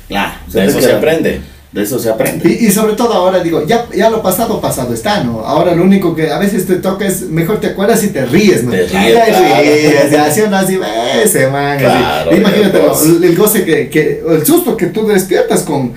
[0.07, 0.35] Claro.
[0.55, 0.71] Claro.
[0.71, 1.41] De eso se aprende.
[1.71, 2.49] De eso se aprende.
[2.49, 5.41] Y, y sobre todo ahora digo, ya, ya lo pasado, pasado está, ¿no?
[5.41, 8.63] Ahora lo único que a veces te toca es, mejor te acuerdas y te ríes,
[8.63, 8.71] ¿no?
[8.71, 9.61] Te ríes, Te claro.
[9.61, 10.79] ríes, ya, así o no, así,
[11.21, 11.83] ese man, así.
[11.85, 13.27] Claro, Imagínate el goce.
[13.27, 15.93] el, goce que, que, el susto que tú despiertas con,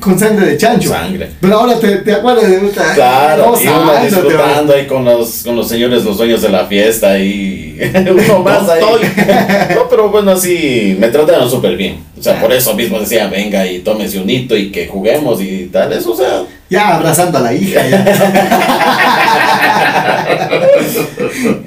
[0.00, 0.88] con sangre de chancho.
[0.88, 1.30] Sangre.
[1.40, 5.54] Pero ahora te, te acuerdas de puta, Claro, y uno disfrutando ahí con los, con
[5.56, 7.78] los señores, los dueños de la fiesta y
[8.10, 8.82] uno más ahí.
[9.74, 11.98] No, pero bueno, sí, me trataron súper bien.
[12.18, 15.66] O sea, por eso mismo decía, venga y tómese un hito y que juguemos y
[15.72, 15.92] tal.
[15.92, 18.04] Eso, o sea, Ya abrazando a la hija, ya.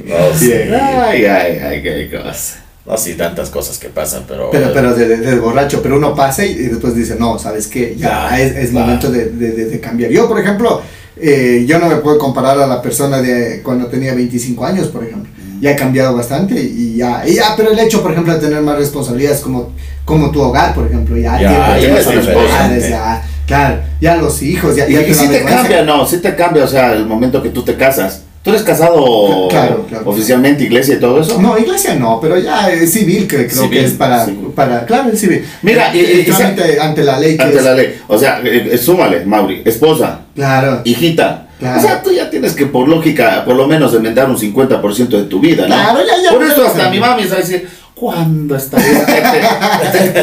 [0.06, 0.46] no sé.
[0.48, 0.74] Bien.
[0.82, 2.65] Ay, ay, ay, qué cosa.
[2.86, 4.52] No, sí, tantas cosas que pasan, pero...
[4.52, 7.66] Pero, pero de, de- de borracho, pero uno pasa y, y después dice, no, ¿sabes
[7.68, 7.96] qué?
[7.98, 8.86] Ya Claro, es, es claro.
[8.86, 10.12] momento de, de- cambiar.
[10.12, 10.82] Yo, por ejemplo,
[11.20, 15.04] eh, yo no me puedo comparar a la persona de cuando tenía 25 años, por
[15.04, 15.32] ejemplo.
[15.62, 18.62] Ya he cambiado bastante y ya, y ya, pero el hecho, por ejemplo, de tener
[18.62, 19.72] más responsabilidades como,
[20.04, 22.54] como tu hogar, por ejemplo, ya, Ya, ya tienes es a los diferente.
[22.58, 26.18] padres, ya, claro, ya los hijos, ya, Y, ya y sí te cambia, no, sí
[26.18, 28.22] te cambia, o sea, el momento que tú te casas.
[28.46, 30.08] ¿Tú eres casado Claro, claro.
[30.08, 31.42] oficialmente, iglesia y todo eso?
[31.42, 35.10] No, iglesia no, pero ya es civil, que creo Civil, que es para, para, claro,
[35.12, 35.44] es civil.
[35.64, 37.96] Mira, y- El y- ante la ley que Ante es- la ley.
[38.08, 40.82] O sea, eh, eh, súmale, Mauri, esposa, Claro.
[40.86, 41.48] hijita.
[41.58, 41.80] Claro.
[41.80, 45.24] O sea, tú ya tienes que, por lógica, por lo menos enmendar un 50% de
[45.24, 45.74] tu vida, ¿no?
[45.74, 46.30] Claro, ya, ya.
[46.30, 48.78] Por eso hasta mi mami sabe decir, ¿cuándo está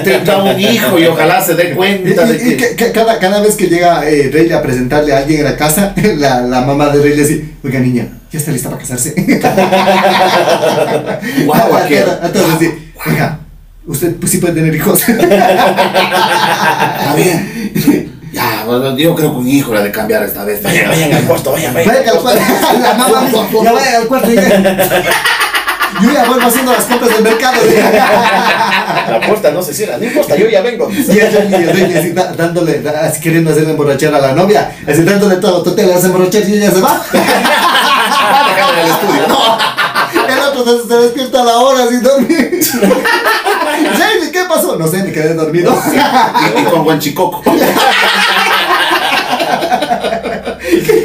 [0.04, 2.68] tendrá un hijo y ojalá se dé Y, cuenta de y- y que...
[2.68, 5.56] que- que cada, cada vez que llega eh, Rayleigh a presentarle a alguien en la
[5.56, 9.14] casa, la, la mamá de Rayleigh dice, oiga niña, ya está lista para casarse.
[11.46, 11.70] Guau,
[12.32, 13.38] todos así, oiga,
[13.86, 15.08] usted pues sí puede tener hijos.
[15.08, 18.12] Está bien.
[18.32, 18.64] Ya,
[18.96, 20.62] yo creo que un hijo la de cambiar esta vez.
[20.62, 21.94] Vayan, vayan al cuarto, vayan, vayan.
[21.94, 22.40] Vaya al cuarto,
[22.80, 24.28] la mamá dice, ya vaya al cuarto.
[26.00, 27.56] Yo ya vuelvo haciendo las compras del mercado.
[29.08, 30.88] La puerta no se cierra, no importa, yo ya vengo.
[30.90, 35.74] Y el así dándole, así queriendo hacerle emborrachar a la novia, así dándole todo, tú
[35.74, 37.02] te le haces emborrachar y ella se va.
[37.12, 39.28] En el estudio.
[39.28, 39.58] No.
[40.28, 42.60] El otro se, despierta a la hora sin dormir.
[42.72, 44.76] Jamie, ¿qué pasó?
[44.76, 45.76] No sé, me quedé dormido.
[46.56, 47.42] Y, y con buen chicoco.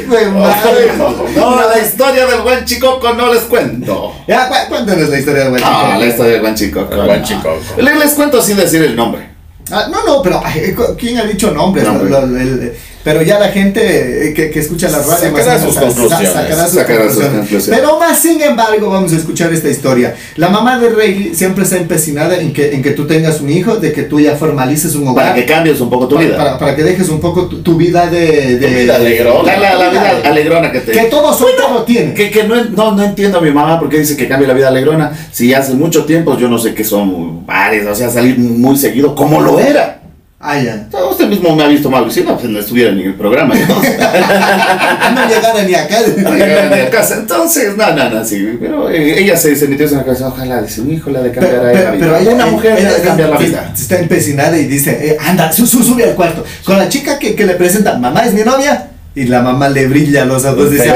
[0.08, 0.92] Güey, madre.
[1.36, 4.14] No, la historia del buen chicoco no les cuento.
[4.26, 6.00] Ya, cu- cuéntanos la historia del buen Ah, chico.
[6.00, 6.94] la historia del buen chicoco.
[6.94, 7.58] El buen chicoco.
[7.78, 9.28] Les, les cuento sin decir el nombre.
[9.70, 10.42] Ah, no, no, pero
[10.98, 11.86] ¿quién ha dicho nombres?
[11.86, 12.74] El-
[13.08, 16.28] pero ya la gente eh, que, que escucha la radio Sacará menos sus sa- conclusiones.
[16.30, 17.38] sacará sus Sacará sus conclusiones.
[17.40, 17.80] conclusiones.
[17.80, 20.14] Pero más sin embargo, vamos a escuchar esta historia.
[20.36, 23.76] La mamá de Rayleigh siempre está empecinada en que, en que tú tengas un hijo,
[23.76, 25.24] de que tú ya formalices un hogar.
[25.24, 26.36] Para que cambies un poco tu para, vida.
[26.36, 29.56] para- para que dejes un poco tu, tu vida de, de- Tu vida alegrona.
[29.56, 30.92] La, la, la vida alegrona que te...
[30.92, 32.12] que todo soltero tiene.
[32.12, 34.68] Que, que no, no, no entiendo a mi mamá porque dice que cambie la vida
[34.68, 35.12] alegrona.
[35.32, 39.14] Si hace mucho tiempo, yo no sé qué son bares, o sea, salir muy seguido,
[39.14, 39.97] como lo era.
[40.40, 40.86] Ah, ya.
[40.92, 43.14] O sea, Usted mismo me ha visto, Mauricio, no, pues no estuviera ni en el
[43.14, 43.58] programa.
[43.58, 43.96] Entonces,
[45.14, 45.96] No llegara ni acá.
[46.16, 47.16] no llegara ni a casa.
[47.16, 48.56] Entonces, no, no, no, sí.
[48.60, 51.32] Pero eh, ella se, se metió en la cabeza, ojalá, dice, un hijo la de
[51.32, 52.20] cambiar ella la vida.
[52.20, 53.72] ella- una mujer ella de cambiar la vida.
[53.76, 56.44] Está empecinada y dice, eh, anda, su, su- sube al cuarto.
[56.64, 58.87] Con la chica que, que le presenta, mamá es mi novia.
[59.18, 60.70] Y la mamá le brilla los ojos.
[60.70, 60.88] Dice.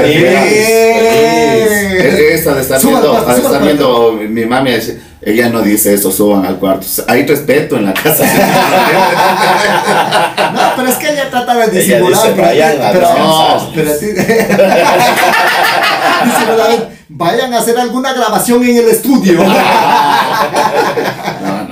[1.25, 6.09] Eh, Esta de estar viendo, de estar viendo mi mami, dice, ella no dice eso,
[6.11, 6.85] suban al cuarto.
[7.07, 8.23] Hay respeto en la casa.
[10.53, 12.21] No, pero es que ella trata de Ella disimular.
[12.21, 13.61] dice, pero a ti- "Vayan a pero, descansar".
[13.61, 14.05] no, pero a ti-
[16.25, 19.39] Disimular, Vayan a hacer alguna grabación en el estudio.
[21.43, 21.62] No,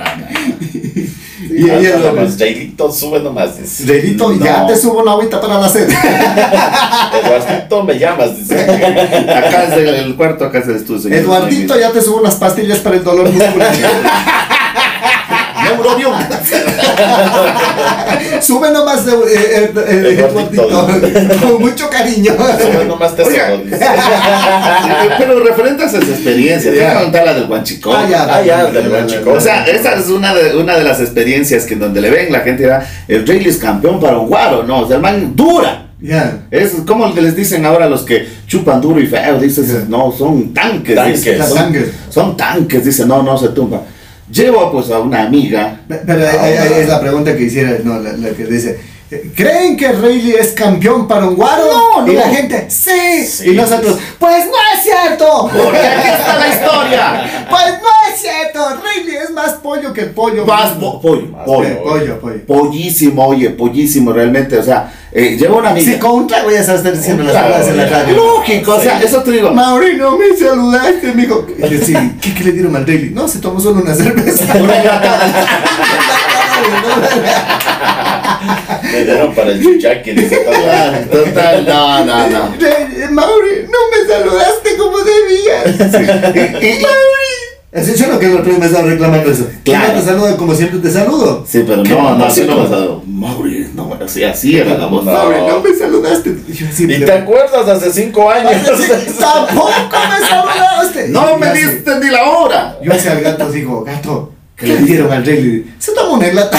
[1.60, 1.66] no.
[1.66, 3.58] y ella Nada más, Jailito, sube nomás.
[3.58, 3.84] dice.
[3.86, 5.88] Relito, ya te subo una agüita para la sed.
[7.24, 8.36] Eduardito, me llamas.
[8.38, 8.60] Dice.
[8.62, 11.00] Acá es el, el cuarto, acá es el estudio.
[11.02, 11.18] señor.
[11.18, 13.72] Eduardito, ya te subo unas pastillas para el dolor muscular.
[15.64, 16.12] Neurobión.
[18.40, 20.68] Sube nomás, eh, eh, eh, Eduardito.
[20.68, 22.32] Eduardito, con mucho cariño.
[22.58, 23.22] Sube nomás te.
[25.18, 27.00] Pero referente a esas experiencias, Ya.
[27.00, 27.96] contar la del guanchicón.
[27.96, 29.28] Ah, ya, Ah, ya, del.
[29.28, 32.32] O sea, esa es una de, una de las experiencias que en donde le ven
[32.32, 34.80] la gente va, el Rayleigh es campeón para un guaro, ¿no?
[34.80, 35.86] O sea, el man dura.
[36.00, 36.46] Ya.
[36.50, 40.96] Es como les dicen ahora los que chupan duro y feo, dices, no, son tanques.
[40.96, 41.24] Tanques.
[41.24, 41.76] dicen, son,
[42.10, 43.82] son tanques, dice, no, no se tumba.
[44.30, 45.80] Llevo pues a una amiga.
[45.88, 48.78] Pero ahí- ahí- ahí es la pregunta que hiciera, no, la, la que dice.
[49.34, 51.64] ¿Creen que Rayleigh es campeón para un guaro?
[51.66, 52.12] No, no.
[52.12, 53.26] Y la gente, sí.
[53.26, 53.50] Sí.
[53.50, 55.50] Y nosotros, pues no es cierto.
[55.52, 57.38] Porque aquí está la historia.
[57.52, 58.60] Pues no es cierto.
[58.82, 60.46] Rayleigh es más pollo que el pollo.
[60.46, 61.68] Más po- pollo, Más pollo.
[61.68, 62.46] Eh, pollo, pollo.
[62.46, 64.56] Pollísimo, oye, pollísimo realmente.
[64.58, 65.92] O sea, eh, llevo una amiga.
[65.92, 68.16] Sí, con un trago ya sabes diciendo las palabras en la radio.
[68.16, 69.04] Lógico, o sea, Sí.
[69.06, 69.50] eso te digo.
[69.52, 71.46] Mauri, no me saludaste, mijo.
[71.58, 73.10] Y yo, sí, ¿qué, ¿qué le dieron al Rayleigh?
[73.12, 74.46] No, se tomó solo una cerveza.
[78.82, 80.54] Me dieron para el chuchaqui, dice todo.
[80.62, 82.54] Claro, Total, no, no, no.
[82.60, 86.62] Rayleigh, Mauri, no me saludaste como debías.
[86.62, 86.82] Y-
[87.74, 89.48] Así yo no que el otro día me estaba reclamando eso.
[89.64, 89.94] Claro.
[89.98, 91.42] Te saludo como siempre te saludo.
[91.48, 93.02] Sí, pero ¿Qué no, no, así no me dado.
[93.06, 95.06] Mauri, no, así, así era la voz.
[95.06, 95.12] No.
[95.12, 96.36] Mauri, no me saludaste.
[96.48, 98.52] Y yo así, ¿Y te acuerdas hace cinco años?
[99.18, 99.70] Tampoco
[100.10, 101.08] me saludaste.
[101.08, 102.76] No me diste ni la hora.
[102.82, 105.64] Yo hacia el gato digo, gato, ¿qué le dieron al Rayleigh?
[105.78, 106.58] Se tomó una lata.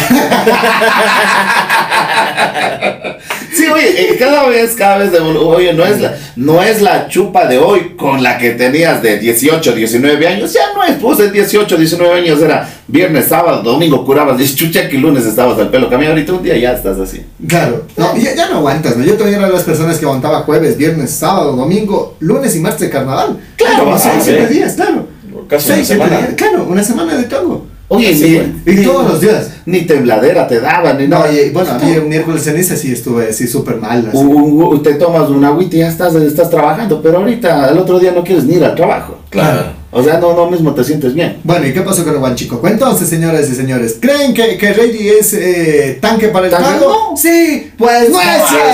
[3.53, 7.07] Sí, oye, eh, cada vez, cada vez, de, oye, no es, la, no es la
[7.07, 11.19] chupa de hoy con la que tenías de 18, 19 años, ya no es, pues
[11.19, 15.69] de 18, 19 años era viernes, sábado, domingo, curabas, de chucha que lunes estabas al
[15.69, 17.23] pelo, cambió ahorita un día ya estás así.
[17.47, 19.05] Claro, no, ya, ya no aguantas, ¿no?
[19.05, 22.81] Yo también era de las personas que aguantaba jueves, viernes, sábado, domingo, lunes y martes
[22.81, 23.37] de carnaval.
[23.55, 24.31] Claro, Como ah, seis, sí.
[24.31, 25.13] siete días, claro.
[25.47, 26.17] Casi una Seis, siete semana.
[26.25, 27.52] días, claro, una semana de todo.
[27.95, 29.49] Oye, Sí, ni, todos los días.
[29.65, 33.29] Ni tembladera te daban, ni No, y, bueno, a mí un miércoles ceniza sí estuve
[33.29, 34.07] así súper mal.
[34.07, 34.17] así.
[34.17, 37.99] U- u- te tomas una agüita y ya estás, estás trabajando, pero ahorita, el otro
[37.99, 39.19] día no quieres ni ir al trabajo.
[39.29, 39.83] Claro.
[39.95, 41.37] O sea, no, no mismo te sientes bien.
[41.43, 42.59] Bueno, ¿y qué pasó con el Guanchico?
[42.67, 46.69] Entonces, señoras y señores, ¿creen que, que es eh, tanque para el ¿Tanque?
[46.81, 47.15] No.
[47.15, 48.27] Sí, pues no, es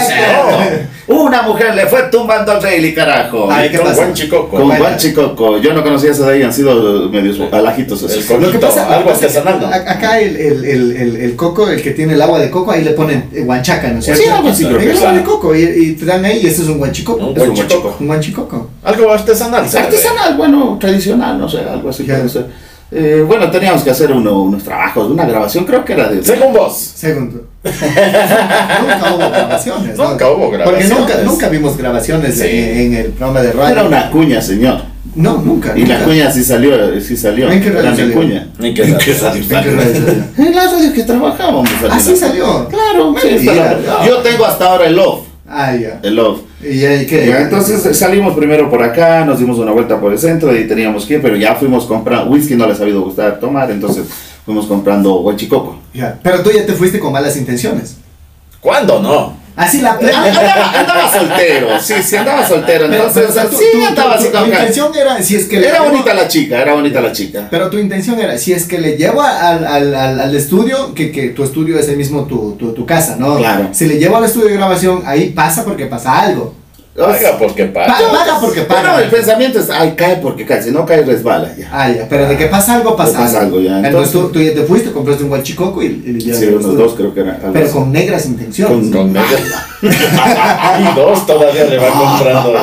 [0.08, 0.88] cierto.
[1.10, 3.48] Una mujer le fue tumbando al Rayleigh, carajo.
[3.52, 4.50] Ay, ¿qué Con buen chicoco.
[4.58, 4.70] Con.
[4.70, 5.58] Juan Chicoco.
[5.58, 8.26] Yo no conocía eso de ahí, han sido medios alajitos El esos.
[8.26, 9.92] co- Lo que pasa, algo que pasa es que artesanal, ¿no?
[9.92, 12.84] Acá el, el, el, el, el coco, el que tiene el agua de coco, ahí
[12.84, 14.22] le ponen eh, guanchaca, ¿no es cierto?
[14.24, 16.68] Sí, algo así el agua de coco y, y te dan ahí, y eso es
[16.70, 17.26] un guanchicoco.
[17.26, 17.50] Un Es buen
[18.00, 18.70] un guanchicoco.
[18.84, 19.64] Algo artesanal.
[19.66, 22.06] Artesanal, bueno, tradicional, no sé, algo así.
[22.92, 26.24] Eh, bueno, teníamos que hacer uno, unos trabajos, una grabación, creo que era de...
[26.24, 26.76] Según vos.
[26.76, 27.46] Segundo.
[27.64, 29.98] nunca hubo grabaciones.
[29.98, 30.10] ¿no?
[30.10, 30.90] Nunca hubo Porque grabaciones.
[30.98, 32.48] nunca, nunca vimos grabaciones Sí.
[32.48, 33.70] en, en el programa de radio.
[33.72, 34.82] Era una cuña, señor.
[35.16, 35.74] No, nunca.
[35.78, 36.72] Y la cuña sí salió,
[37.02, 37.52] sí salió.
[37.52, 38.16] ¿En qué radio Era mi salió?
[38.16, 38.48] cuña.
[38.60, 39.06] ¿En qué ¿En radio?
[39.06, 40.24] qué radio ¿En qué radio salió?
[40.48, 41.70] En la radio que trabajábamos.
[41.70, 42.68] salió Ah, salió.
[42.70, 44.06] Claro, sí, la-.
[44.08, 45.22] Yo tengo hasta ahora el love.
[45.48, 46.00] Ah, ya.
[46.04, 46.42] El love.
[46.62, 47.28] ¿Y ahí qué?
[47.28, 51.06] Ya, entonces salimos primero por acá, nos dimos una vuelta por el centro y teníamos
[51.06, 54.06] que ir, pero ya fuimos comprando, whisky no les ha habido gustar tomar, entonces
[54.46, 55.80] fuimos comprando guachicoco.
[55.94, 56.20] Ya.
[56.22, 57.98] Pero tú ya te fuiste con malas intenciones.
[58.60, 59.39] ¿Cuándo no?
[59.60, 60.24] Así la plena.
[60.24, 64.30] Andaba, andaba soltero, sí, sí, andaba soltero, entonces pero, tú- sí, tú- andaba tú- así
[64.32, 67.12] tu intención era, si es que le Era llevo- bonita la chica, era bonita la
[67.12, 67.48] chica.
[67.52, 71.12] Pero tu intención era, si es que le llevo al, al, al, al estudio, que,
[71.12, 73.38] que tu estudio es el mismo tu, tu, tu casa, ¿no?
[73.38, 73.70] Claro.
[73.74, 76.54] Si le llevo al estudio de grabación, ahí pasa porque pasa algo.
[76.96, 77.88] Paga porque paga.
[77.98, 78.82] Pa- paga porque paga.
[78.96, 81.70] Pero el pensamiento es, ay, cae porque cae, si no cae resbala ya.
[81.72, 82.08] Ah, ya.
[82.10, 83.80] Pero de que pasa algo, pasa, Pues pasa algo, ya.
[83.80, 86.96] Entonces, tú, tú ya te fuiste, compraste un guachicoco y, y llevas Sí, unos dos
[86.96, 87.36] creo que eran.
[87.36, 88.94] algo Pero con negras intenciones.
[88.94, 89.28] Con medio.
[89.82, 92.54] y dos todavía le va comprando.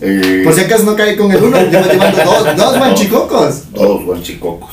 [0.00, 4.70] Eh, Por si acaso no cae con el uno, le vas llevando dos, dos guachicocos.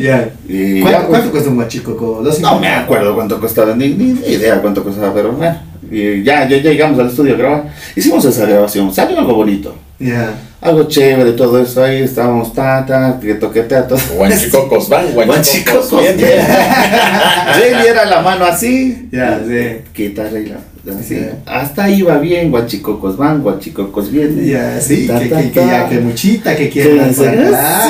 [0.00, 0.30] ya.
[0.48, 2.20] Y ¿Cuánto, ya, pues, cuánto cuesta un guachicoco?
[2.22, 5.56] ¿Dos No me acuerdo cuánto costaba, ni, ni idea cuánto costaba, pero bueno.
[5.90, 7.64] Y ya, ya llegamos al estudio a grabar.
[7.96, 9.74] Hicimos esa grabación, salió algo bonito.
[9.98, 10.32] Ya.
[10.60, 13.98] Algo chévere, todo eso ahí, estábamos ta, ta, que toquetea todo.
[14.16, 16.46] Guanchicocos van, guanchicocos Guanchicocos vienen.
[17.60, 19.08] Rey era la mano así.
[19.12, 19.82] Ya, sí.
[19.92, 20.56] Quita Rey la-
[20.98, 21.14] así.
[21.16, 21.26] Sí.
[21.46, 24.44] Hasta ahí va bien, guachicocos van, guachicocos vienen.
[24.46, 25.66] Ya, sí, Ta, que, ta, que, que ta.
[25.66, 27.88] ya, que muchita, que Que quieren ya.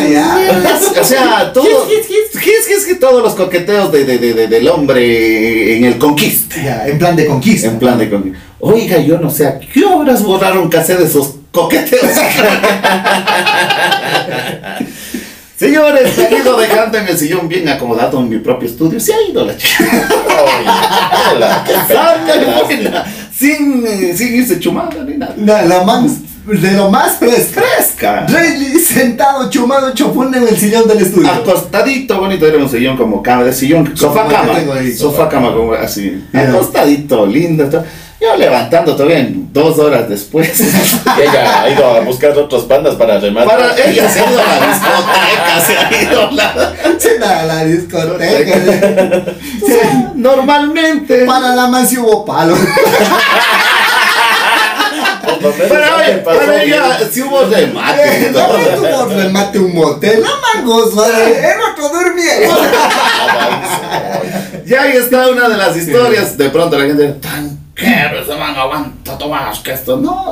[1.00, 1.64] O sea, todo.
[1.64, 5.96] Es que, es que todos los coqueteos de, de- de- de- del hombre en el
[5.96, 6.62] conquiste.
[6.62, 7.68] Ya, en plan de conquista.
[7.68, 8.38] En plan de conquista.
[8.60, 12.12] Oiga, yo no sé a qué horas borraron cassette de esos coqueteos.
[15.56, 19.00] Señores, me he ido dejando en el sillón bien acomodado en mi propio estudio.
[19.00, 19.84] Se ha ido la chica.
[23.36, 23.84] Sin,
[24.16, 25.34] sin irse chumada ni nada.
[25.36, 26.12] La, la más,
[26.46, 27.60] de lo más fresca.
[27.60, 28.26] Fresca.
[28.28, 31.28] Rayleigh sentado, chumado, chopón en el sillón del estudio.
[31.30, 34.92] Acostadito, bonito, era un sillón como cama de sillón, sofá cama, ahí.
[34.92, 37.84] sofá cama como así, acostadito, lindo, todo.
[38.20, 40.60] Yo levantando todavía en dos horas después,
[41.18, 43.58] Y ella ha ido a buscar otros pandas para rematar.
[43.58, 47.44] para ella se ha ido a la discoteca, se ha ido a la, Sí, la,
[47.44, 48.54] la discoteca.
[49.62, 52.56] O sea, normalmente, Para la más hubo palo.
[55.68, 56.60] Para, para bien.
[56.74, 58.54] ella sí hubo remate, No ¿no?
[58.76, 60.20] tuvo remate un motel.
[60.22, 61.38] No mangos, madre.
[61.52, 62.56] El otro durmiendo.
[64.66, 68.54] Ya ahí está una de las historias, de pronto la gente, tan caro, ese man
[68.56, 70.26] aguanta Tomás, que esto, no.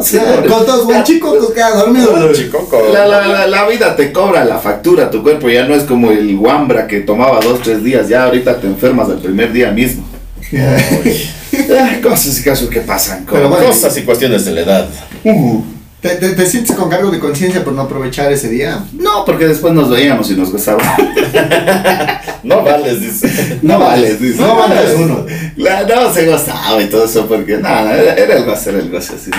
[0.48, 2.12] Con dos buen chicos que queda dormido.
[2.14, 2.34] oye.
[2.34, 2.80] Chicoco.
[2.92, 6.10] La, la, la, la vida te cobra la factura, tu cuerpo ya no es como
[6.10, 10.04] el guambra que tomaba dos, tres días, ya ahorita te enfermas el primer día mismo.
[10.52, 13.26] Ay, cosas y casos que pasan.
[13.30, 13.66] Pero bueno.
[13.66, 14.88] Cosas y cuestiones de la edad.
[15.24, 15.62] Uh,
[16.00, 18.84] ¿Te, te, te sientes con cargo de conciencia por no aprovechar ese día?
[18.92, 20.86] no, porque después nos veíamos y nos gozábamos.
[22.42, 23.58] No vales, dice.
[23.62, 24.40] No vales, dice.
[24.40, 25.26] No vales uno.
[25.56, 28.88] La- no, se gozaba y todo eso, porque nada, era, era el goce, era el
[28.90, 29.30] goce, así.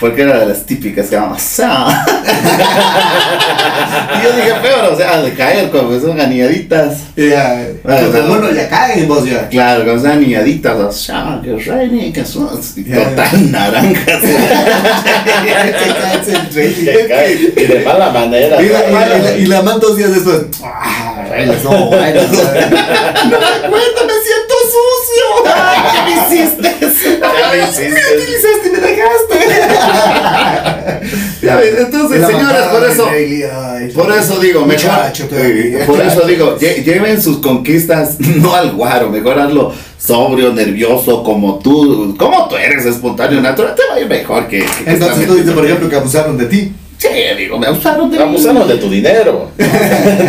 [0.00, 1.42] Porque era de las típicas que vamos.
[1.62, 2.04] "Ah".
[4.14, 6.98] y yo dije, peor, o sea, de caer, como son aniñaditas.
[7.16, 7.66] Ya.
[7.82, 8.28] Bueno, Entonces, no.
[8.28, 9.48] bueno, ya caen en vos ya.
[9.48, 14.22] Claro, como son aniñaditas, o sea, que reine, que son y total naranjas.
[16.58, 18.60] Y de mala manera.
[18.62, 19.22] Y la, y, cae.
[19.22, 20.42] la, y la man dos días después.
[20.62, 21.24] Ah,
[21.64, 22.20] no, bueno.
[22.22, 22.38] no
[23.38, 24.47] me acuerdo, me siento
[25.92, 26.68] ¿Qué me hiciste?
[27.20, 27.90] ya me hiciste.
[27.90, 29.36] Me utilizaste y me dejaste.
[31.42, 34.90] Ya ves, Entonces, mamá por eso, ay, por eso digo, mejor,
[35.32, 41.22] eh, por eso digo, lle- lleven sus conquistas no al guaro, mejor hazlo sobrio, nervioso,
[41.22, 44.58] como tú, como tú eres espontáneo, natural, te va a ir mejor que.
[44.60, 46.72] que- Entonces tú dices, por ejemplo, que abusaron de ti.
[46.98, 48.18] Sí, digo, me abusaron de.
[48.20, 49.50] Abusaron de tu dinero.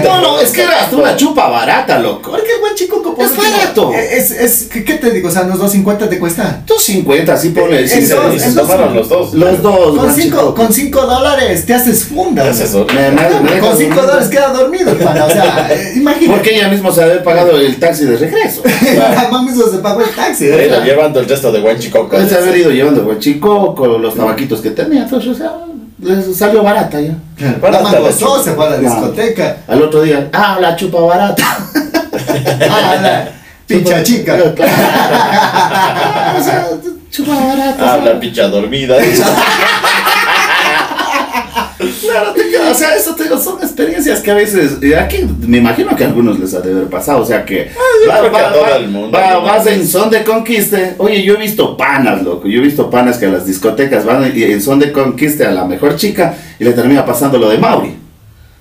[0.03, 2.31] No, no, es que era hasta una chupa barata, loco.
[2.31, 3.91] Porque el buen chico como Es barato.
[3.93, 5.29] Es, es, ¿qué, te digo?
[5.29, 6.61] O sea, unos 250 te cuesta.
[6.67, 7.81] 250, así ponle.
[7.83, 9.33] Eh, sí, sí, sí, se tomaron los dos.
[9.33, 10.37] Los dos, Con guachico.
[10.39, 12.47] 5 con cinco dólares te haces funda.
[12.49, 12.85] Es eso.
[12.93, 15.25] Me- me- me- Con 5 dólares queda dormido, pana.
[15.25, 16.33] O sea, eh, imagínate.
[16.37, 18.61] Porque ella mismo se había pagado el taxi de regreso.
[18.97, 20.45] La mamá mismo se pagó el taxi.
[20.45, 22.07] Llevando el resto de buen chico.
[22.07, 25.53] Puede haber ido llevando el chico con los tabaquitos que tenía, entonces, o sea,
[26.01, 27.13] les salió barata ya.
[27.39, 28.83] La Barata la gozó, se fue a la No.
[28.83, 29.57] discoteca.
[29.67, 31.43] Al otro día, ah, la chupa barata.
[32.69, 33.27] Ah, la
[33.65, 34.33] pincha chica.
[36.37, 36.67] o sea,
[37.11, 37.93] chupa barata.
[37.93, 38.97] Habla picha dormida.
[42.01, 45.95] Claro, te o sea, eso te digo, son experiencias que a veces, aquí me imagino
[45.95, 47.69] que a algunos les ha de haber pasado, o sea que
[48.05, 49.17] yo creo que a todo el mundo.
[49.17, 52.89] va- vas en son de conquiste, oye, yo he visto panas, loco, yo he visto
[52.89, 56.35] panas que a las discotecas van y en son de conquiste a la mejor chica
[56.59, 57.95] y le termina pasando lo de Mauri.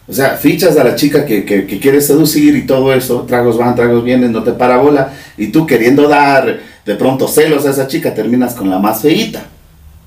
[0.07, 3.59] O sea, fichas a la chica que, que, que quieres seducir y todo eso, tragos
[3.59, 7.71] van, tragos vienen, no te para bola, y tú queriendo dar de pronto celos a
[7.71, 9.43] esa chica, terminas con la más feíta.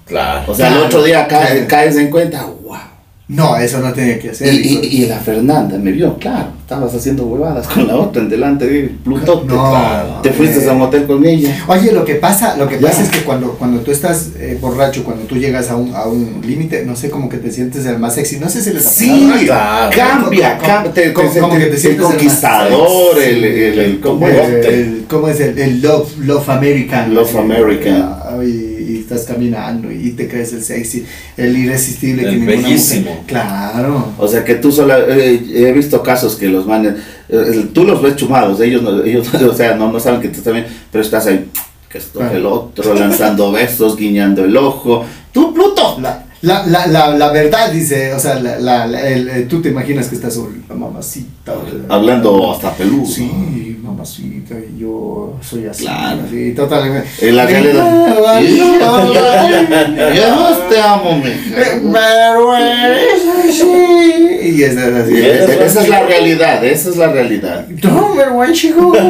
[0.08, 0.44] Claro.
[0.52, 1.68] O sea, el otro día cae- claro.
[1.68, 2.78] caes en cuenta, wow.
[3.32, 4.54] No, eso no tenía que hacer.
[4.54, 8.68] y, y la Fernanda me vio, claro, estabas haciendo huevadas con la otra en delante
[8.68, 9.44] de Pluto.
[9.48, 10.20] No, claro.
[10.22, 11.64] te fuiste a un hotel con ella.
[11.68, 12.88] Oye, lo que pasa, lo que Ya.
[12.90, 16.06] pasa es que cuando, cuando tú estás eh, borracho, cuando tú llegas a un, a
[16.08, 18.38] un límite, no sé, como que te sientes el más sexy.
[18.40, 19.96] No sé si les Sí, claro.
[19.96, 20.92] cambia, cambia.
[20.94, 24.50] Te, como- te- como que te sientes el conquistador, el, el, el- ¿Cómo ¿cómo es,
[24.50, 24.66] es?
[24.66, 27.14] el, cómo es el, el love, love American?
[27.14, 28.16] Love American.
[29.12, 33.10] Estás caminando y te crees el sexy, el irresistible El que ninguna bellísimo.
[33.12, 34.14] mujer- Claro.
[34.18, 36.94] O sea que tú sola, eh, he visto casos que los manes,
[37.28, 40.40] eh, tú los ves chumados, ellos, no, ellos o sea, no, no saben que tú
[40.42, 41.46] también, pero estás ahí,
[41.90, 42.38] que esto, Claro.
[42.38, 45.04] el otro, lanzando besos, guiñando el ojo.
[45.34, 45.98] ¡Tú, Pluto!
[46.02, 49.62] La, la, la, la, la verdad dice, o sea, la, la, la- el- eh, tú
[49.62, 51.54] te imaginas que estás sobre la mamacita.
[51.90, 53.06] Hablando hasta peludo.
[53.06, 55.84] Sí, mamacita, y yo soy así.
[55.86, 56.22] Claro.
[56.30, 57.08] Sí, totalmente.
[57.22, 58.16] En la realidad.
[59.96, 61.62] Pero Yo te amo, mija.
[62.60, 63.68] eres así.
[64.44, 65.18] Y es así.
[65.18, 67.68] Es- Esa esa es la realidad, esa es la realidad.
[67.84, 68.92] No, pero buen chico.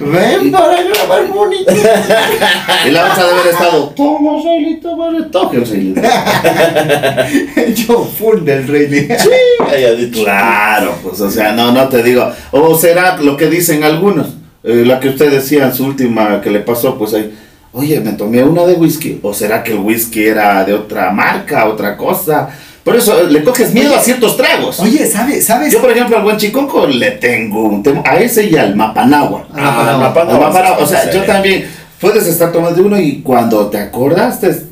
[0.00, 1.72] Ven para grabar bonito.
[2.86, 5.94] Y la otra debe haber estado, toma, Rayleigh, toma, toque Rayleigh.
[7.74, 12.30] Yo full del ha dicho, Claro, pues, o sea, no, no te digo.
[12.52, 14.28] O será lo que dicen algunos.
[14.62, 17.34] eh, la que usted decía en su última que le pasó, pues ahí,
[17.72, 19.18] oye, me tomé una de whisky.
[19.22, 22.50] O será que el whisky era de otra marca, otra cosa.
[22.88, 24.80] Por eso eh, le coges miedo a ciertos tragos.
[24.80, 25.44] Oye, ¿sabes?
[25.44, 25.72] ¿Sabes?
[25.72, 28.02] Yo, por ejemplo, al buen chiconco le tengo un tema.
[28.04, 29.46] A ese y al mapanagua.
[29.52, 29.92] Ah, Mapanagua.
[29.92, 31.10] Al Mapanagua, Mapanagua, O sea, sí.
[31.14, 31.66] yo también.
[32.00, 34.68] Puedes estar tomando uno y cuando te acordas, te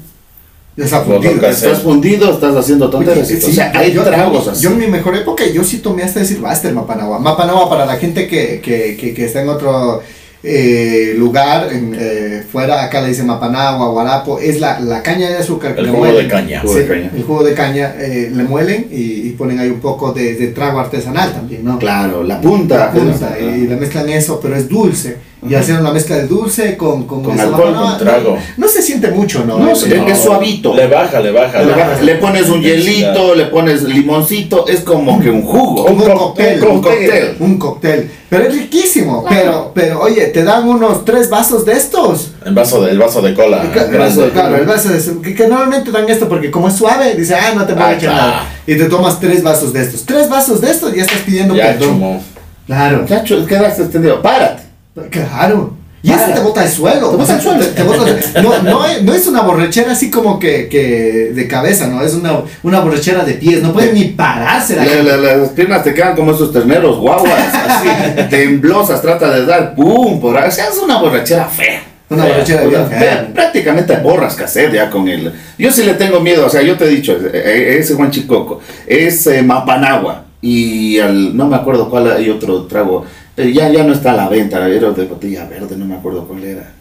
[0.77, 1.33] Desafundido.
[1.35, 1.63] Lo tocas.
[1.63, 3.27] estás fundido, estás haciendo tonterías.
[3.27, 4.63] Oye, o sea, sí, hay yo, tragos así.
[4.63, 7.19] Yo en mi mejor época, yo sí tomé hasta decir basta el Mapanagua.
[7.19, 10.03] Mapanagua para la gente que, que, que, que está en otro
[10.43, 15.39] eh, lugar, en, eh, fuera, acá le dicen Mapanagua, Guarapo, es la, la caña de
[15.39, 16.25] azúcar que El le jugo muelen.
[16.25, 16.63] de caña.
[16.67, 17.11] Sí, de caña.
[17.17, 20.49] El jugo de caña eh, le muelen y, y ponen ahí un poco de, de
[20.49, 21.79] trago artesanal también, ¿no?
[21.79, 22.77] Claro, la punta.
[22.79, 25.17] La punta, y le mezclan eso, pero es dulce.
[25.49, 27.91] Y hacen una mezcla de dulce con, con, Con alcohol, Mapanagua.
[27.99, 28.31] con trago.
[28.57, 29.59] No, no se siente mucho, ¿no?
[29.59, 29.93] No, sí.
[30.07, 30.75] Es suavito.
[30.75, 31.63] Le baja, le baja.
[31.63, 32.01] Le, baja.
[32.03, 35.85] le pones un hielito, le pones limoncito, es como que un jugo.
[35.87, 37.37] Un cóctel, un cóctel.
[37.41, 38.11] Un cóctel.
[38.29, 39.25] Pero es riquísimo.
[39.29, 42.33] Pero, pero, oye, te dan unos tres vasos de estos.
[42.45, 43.63] El vaso de, el vaso de cola.
[43.65, 44.31] Y ca- grande.
[44.31, 47.53] claro, el vaso de que, que normalmente dan esto porque como es suave, dice, ah,
[47.55, 48.47] no te voy a Ah, echar nada.
[48.67, 50.05] Y te tomas tres vasos de estos.
[50.05, 51.89] Tres vasos de estos y ya estás pidiendo Ya perdón.
[51.89, 52.23] chumó.
[52.67, 54.21] Claro, Muchacho, quedaste extendido.
[54.21, 54.65] Párate.
[55.11, 55.75] Claro.
[56.03, 56.35] Y eso Para.
[56.35, 57.11] te bota al suelo.
[57.11, 57.59] Te bota al suelo.
[57.65, 58.05] te- te bota
[58.43, 62.01] no, no, es, no es una borrachera así como que, que de cabeza, ¿no?
[62.01, 63.61] Es una, una borrachera de pies.
[63.61, 64.77] No pueden ni pararse.
[64.77, 65.17] la La- gente.
[65.17, 67.89] la- las piernas te quedan como esos terneros guaguas, así,
[68.31, 70.49] temblosas, trata de dar pum, por ahí.
[70.49, 71.83] O sea, es una borrachera fea.
[72.09, 73.29] Una Fea, borrachera ve- fea.
[73.35, 75.33] prácticamente borras cassette ya con él.
[75.59, 78.13] Yo sí le tengo miedo, o sea, yo te he dicho, eh, eh, ese Juan
[78.13, 83.05] Chicoco, es eh, Mapanagua y al, no me acuerdo cuál hay otro trago,
[83.37, 86.27] eh, ya, ya no está a la venta, era de botella verde, no me acuerdo
[86.27, 86.73] cuál era.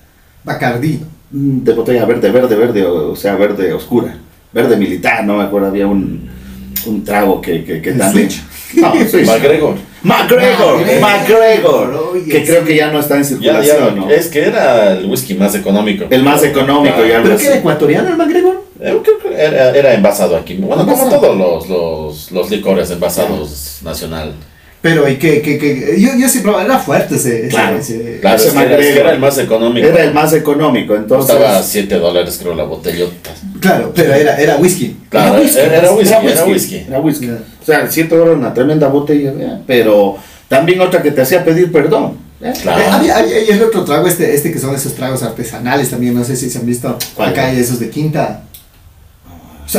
[0.44, 1.00] Bacardí.
[1.32, 4.16] Mm, De botella verde, verde, verde, o, sea, verde oscura,
[4.54, 6.30] verde militar, no me acuerdo, había un,
[6.86, 8.30] un trago que, que, que El también...
[8.76, 9.76] No, McGregor.
[11.02, 14.10] McGregor, Oye, que creo que ya no está en Ya, circulación, ya, ¿no?
[14.10, 16.06] Es que era el whisky más económico.
[16.10, 18.64] El más económico y algo ¿Pero que era ecuatoriano el McGregor?
[18.80, 19.02] Eh,
[19.38, 20.56] Era, era envasado aquí.
[20.56, 24.34] Bueno, como todos los, los, los licores envasados nacional.
[24.86, 25.42] Pero, ¿y qué?
[25.42, 25.96] qué, qué?
[26.00, 27.40] Yo, yo sí probaba, era fuerte ese.
[27.40, 27.78] ese- Claro.
[27.80, 29.88] ese- Claro, Ese es que, era, que era el más económico.
[29.88, 31.34] Era el más económico, entonces.
[31.36, 33.32] Costaba 7 dólares, creo, la botellota.
[33.60, 34.96] Claro, pero era, era whisky.
[35.10, 36.76] Claro, whisky, era, era whisky, era whisky, whisky.
[36.88, 37.26] Era whisky.
[37.26, 37.40] Ya.
[37.62, 39.34] O sea, 7 dólares una tremenda botella,
[39.66, 40.18] pero
[40.48, 42.20] también otra que te hacía pedir perdón.
[42.44, 42.54] ¿eh?
[42.62, 42.80] Claro.
[42.80, 46.14] Eh, había, había- y el otro trago, este, este que son esos tragos artesanales también,
[46.14, 46.96] no sé si se han visto.
[47.16, 47.30] ¿Cuál?
[47.30, 48.44] Acá hay esos de quinta.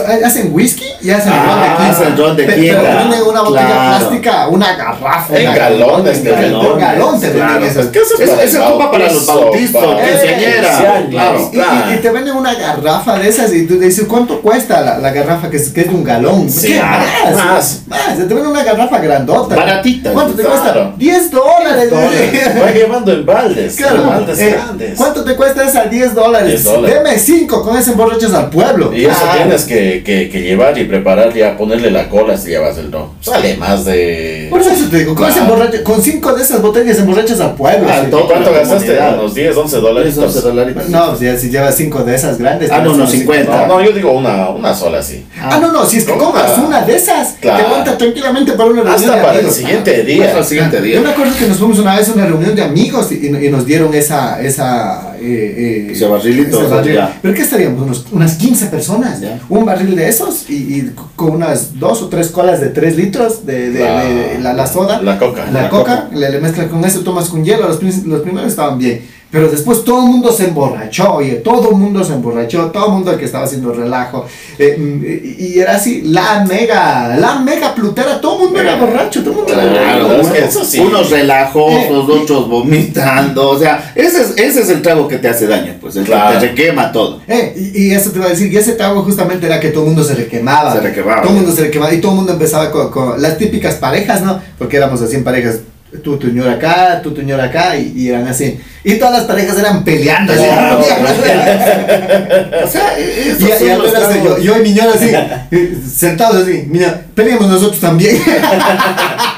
[0.04, 2.80] Sea, hacen whisky y hacen Ah, de hacen ron de Pe- quinta.
[2.82, 3.98] Pero venden una botella Claro.
[3.98, 5.38] plástica, una garrafa.
[5.38, 6.52] En galones te en venden.
[6.60, 7.52] galón, galón te Claro.
[7.52, 7.84] venden esas.
[7.86, 9.40] Es que eso es Eso- para el eso los bautizo,
[9.80, 11.50] bautizos, para- quinceañera, quinceaños, claro.
[11.52, 14.98] Y, y- y te venden una garrafa de esas y tú dices, ¿cuánto cuesta la,
[14.98, 16.50] la garrafa que es, que es de un galón?
[16.50, 17.80] Sí, ¿Qué más, más?
[17.86, 18.16] más.
[18.16, 19.54] Te venden una garrafa grandota.
[19.56, 20.60] Baratita, ¿Cuánto te claro.
[20.62, 20.92] cuesta?
[20.96, 21.92] 10 dólares.
[21.92, 23.76] Va llevando en baldes.
[23.76, 24.96] Claro, en baldes eh, grandes.
[24.96, 25.84] ¿Cuánto te cuesta esa?
[25.84, 26.48] 10 dólares.
[26.48, 26.96] 10 dólares.
[27.04, 28.92] Deme 5, con ese emborrachas al pueblo.
[28.94, 32.50] Y eso Ah, tienes que, que, que llevar y preparar ya, ponerle la cola si
[32.50, 33.10] llevas el ron.
[33.20, 34.46] Sale más de...
[34.50, 35.66] Por eso te digo, con, Claro.
[35.84, 37.86] con 5 de esas botellas emborrachas al pueblo.
[37.90, 38.04] Ah.
[38.10, 38.86] ¿Cuánto la gastaste?
[38.86, 39.18] comunidad.
[39.20, 40.14] Unos 10, 11 dólares.
[40.14, 40.88] 10, 11 dolaritos.
[40.88, 42.70] No, pues ya si llevas 5 de esas grandes.
[42.70, 43.66] Ah, no, hacen 50.
[43.66, 45.24] No, no, yo digo una, una sola, sí.
[45.40, 47.58] Ah, no, no, si es que compras una de esas, Claro.
[47.58, 50.38] te aguanta tranquilamente para una reunión Hasta de para el siguiente Hasta día.
[50.38, 51.00] el siguiente Yo día.
[51.00, 53.66] me acuerdo que nos fuimos una vez a una reunión de amigos y, y nos
[53.66, 54.40] dieron esa.
[54.42, 56.94] esa eh, eh, Ese barrilito, ese barril.
[56.94, 57.18] ya.
[57.22, 59.20] Pero que estaríamos unos, unas 15 personas.
[59.20, 59.40] Ya.
[59.48, 63.44] Un barril de esos y, y con unas dos o tres colas de 3 litros
[63.46, 65.00] de, de- La- de la, la soda.
[65.02, 65.50] La coca.
[65.50, 67.66] La, coca, Le, le mezclas con eso, tomas con hielo.
[67.68, 69.02] Los primeros estaban bien.
[69.28, 72.92] Pero después todo el mundo se emborrachó, oye, todo el mundo se emborrachó, todo el
[72.92, 74.24] mundo el que estaba haciendo relajo.
[74.58, 75.04] eh, mm,
[75.42, 79.36] y era así, la mega, la mega plutera, todo el mundo era borracho, todo el
[79.38, 80.28] mundo era Claro, borracho.
[80.28, 80.78] es que eso sí.
[80.80, 85.28] unos relajosos, Eh, otros vomitando, o sea, ese es, ese es el trago que te
[85.28, 86.38] hace daño, pues, el Claro.
[86.40, 87.20] que te requema todo.
[87.26, 89.82] Eh, y, y eso te iba a decir, y ese trago justamente era que todo
[89.82, 90.72] el mundo se le quemaba.
[90.72, 91.20] Se le quemaba.
[91.22, 93.74] Todo el mundo se le quemaba y todo el mundo empezaba con, con las típicas
[93.74, 94.40] parejas, ¿no?
[94.56, 95.56] Porque éramos así en parejas,
[96.02, 98.58] tu ñora acá, tú, tu ñora acá, y, y eran así.
[98.84, 100.32] Y todas las parejas eran peleando.
[100.32, 100.78] así, Claro.
[102.64, 105.10] O sea, esos Y, y los apenas yo, yo y mi ñora así,
[105.50, 108.20] eh, sentados así, mira, peleamos nosotros también.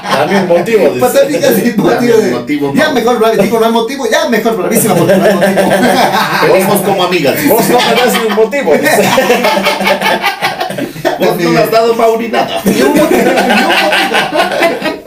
[0.09, 0.89] También motivo.
[0.89, 0.99] dice.
[0.99, 4.95] Patéticas y motivo de- motivo, Ya mejor, bravi- digo, no hay motivo, ya mejor, bravísima,
[4.95, 5.69] porque no hay motivo.
[6.53, 7.35] Venimos como amigas.
[7.47, 8.71] Vos no me das un motivo.
[11.19, 12.61] Vos no me has dado Mauri nada.
[12.65, 14.98] Motivo, ni un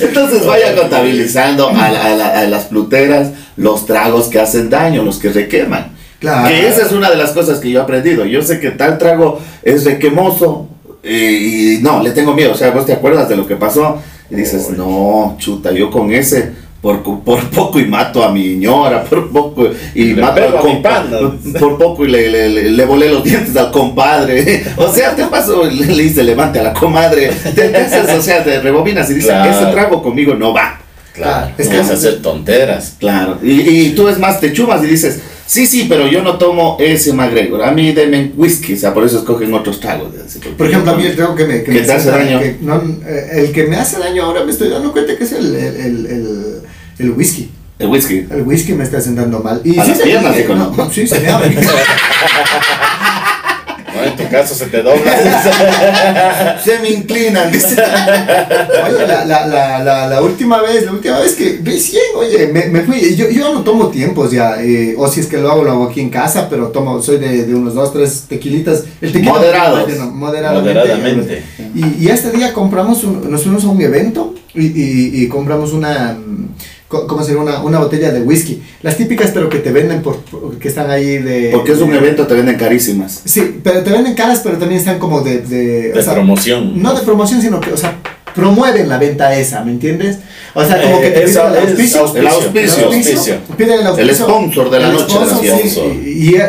[0.00, 5.02] Entonces vaya contabilizando a, la- a la- a las pluteras los tragos que hacen daño,
[5.02, 5.92] los que requeman.
[6.18, 6.48] Claro.
[6.48, 8.24] Que esa es una de las cosas que yo he aprendido.
[8.26, 10.68] Yo sé que tal trago es requemoso
[11.02, 12.52] eh, y no, le tengo miedo.
[12.52, 13.98] O sea, vos te acuerdas de lo que pasó
[14.30, 18.56] y dices, no, chuta, yo con ese por, cu- por poco y mato a mi
[18.56, 21.18] ñora, por poco y Le mato al a compadre,
[21.58, 24.64] por poco y le, le, le- le volé los dientes al compadre.
[24.76, 27.30] O sea, te paso, le, le dice, levante a la comadre.
[27.54, 29.50] Te, te haces, o sea, te rebobinas y dices, Claro.
[29.50, 30.80] ese trago conmigo no va.
[31.12, 32.94] Claro, Es que- que hacer tonteras.
[32.98, 36.38] Claro, y, y tú es más, te chumas y dices, sí, sí, pero yo no
[36.38, 40.08] tomo ese McGregor, a mí denme whisky, o sea, por eso escogen otros tragos.
[40.56, 42.38] Por ejemplo, a mí el trago que me, ¿Que me te hace daño?
[42.38, 45.32] que no, eh, el que me hace daño ahora me estoy dando cuenta que es
[45.32, 46.06] el, el, el,
[47.00, 47.50] el, whisky.
[47.78, 48.26] El whisky.
[48.30, 49.60] El whisky me está sentando mal.
[49.64, 50.70] Y A las se- piernas, dijo, ¿no?
[50.76, 51.50] no, Sí, se me abre.
[51.54, 51.60] ¿no?
[54.04, 56.58] En tu caso se te dobla.
[56.64, 57.74] Se me inclinan, dice.
[57.74, 62.46] Oye, la, la, la, la, la última vez, la última vez que vi 100, oye,
[62.52, 63.14] me, me fui.
[63.16, 64.62] Yo, yo no tomo tiempos ya.
[64.62, 67.18] eh, o si es que lo hago, lo hago aquí en casa, pero tomo, soy
[67.18, 68.84] de, de unos dos, tres tequilitas.
[69.00, 69.32] El tequila.
[69.32, 69.88] Moderados.
[69.98, 70.74] no, moderadamente.
[70.80, 71.42] Moderadamente.
[71.74, 75.72] Y, y este día compramos, un- nos fuimos a un evento y, y, y compramos
[75.72, 76.16] una,
[76.90, 77.44] ¿cómo se llama?
[77.44, 78.62] Una, una botella de whisky.
[78.82, 81.50] Las típicas, pero que te venden por, por- que están ahí de...
[81.52, 83.22] Porque es un evento, te venden carísimas.
[83.24, 85.38] Sí, pero te venden caras, pero también están como de...
[85.40, 86.82] De, De promoción.
[86.82, 87.96] No de promoción, sino que, o sea,
[88.34, 90.18] promueven la venta esa, ¿me entiendes?
[90.54, 92.00] O sea, como Eh, que te es- piden el auspicio.
[92.00, 92.88] auspicio, El auspicio.
[92.88, 94.14] el auspicio, piden el auspicio.
[94.26, 95.16] sponsor de la El noche,
[95.68, 95.80] sí,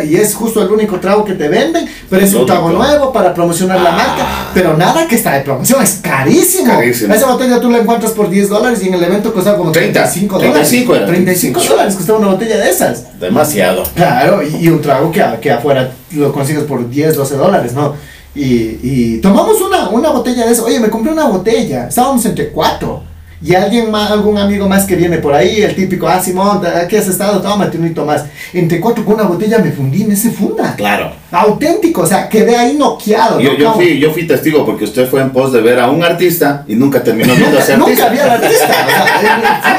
[0.07, 3.33] y, es justo el único trago que te venden, pero es un trago nuevo para
[3.33, 3.97] promocionar la Ah.
[3.97, 6.67] marca, pero nada que está de promoción, es carísimo.
[6.73, 7.13] Carísimo.
[7.13, 10.01] Esa botella tú la encuentras por 10 dólares y en el evento costaba como 30,
[10.01, 10.53] 35 dólares.
[10.69, 11.05] 35 era.
[11.05, 13.19] 35 dólares costaba una botella de esas.
[13.19, 13.83] Demasiado.
[13.95, 17.95] Claro, y, y un trago que, que afuera lo consigues por 10, 12 dólares, ¿no?
[18.33, 20.65] Y, y tomamos una, una botella de eso.
[20.65, 21.87] Oye, me compré una botella.
[21.87, 23.03] Estábamos entre cuatro.
[23.43, 26.95] y alguien más, algún amigo más que viene por ahí, el típico, ah, Simón, aquí
[26.95, 28.23] has estado, tómate un hito más.
[28.53, 30.75] Entre cuatro con una botella me fundí en ese funda.
[30.75, 31.11] Claro.
[31.31, 33.39] Auténtico, o sea, quedé ahí noqueado.
[33.39, 36.03] Yo, yo, fui, yo fui testigo porque usted fue en pos de ver a un
[36.03, 38.09] artista y nunca terminó viendo a ese Nunca, artista.
[38.09, 38.65] nunca vi al artista.
[38.65, 39.27] O sea, fui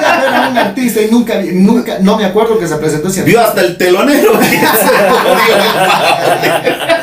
[0.05, 3.09] a ver a un artista y nunca vi, nunca, no me acuerdo que se presentó
[3.09, 4.33] ese Vio hasta el telonero.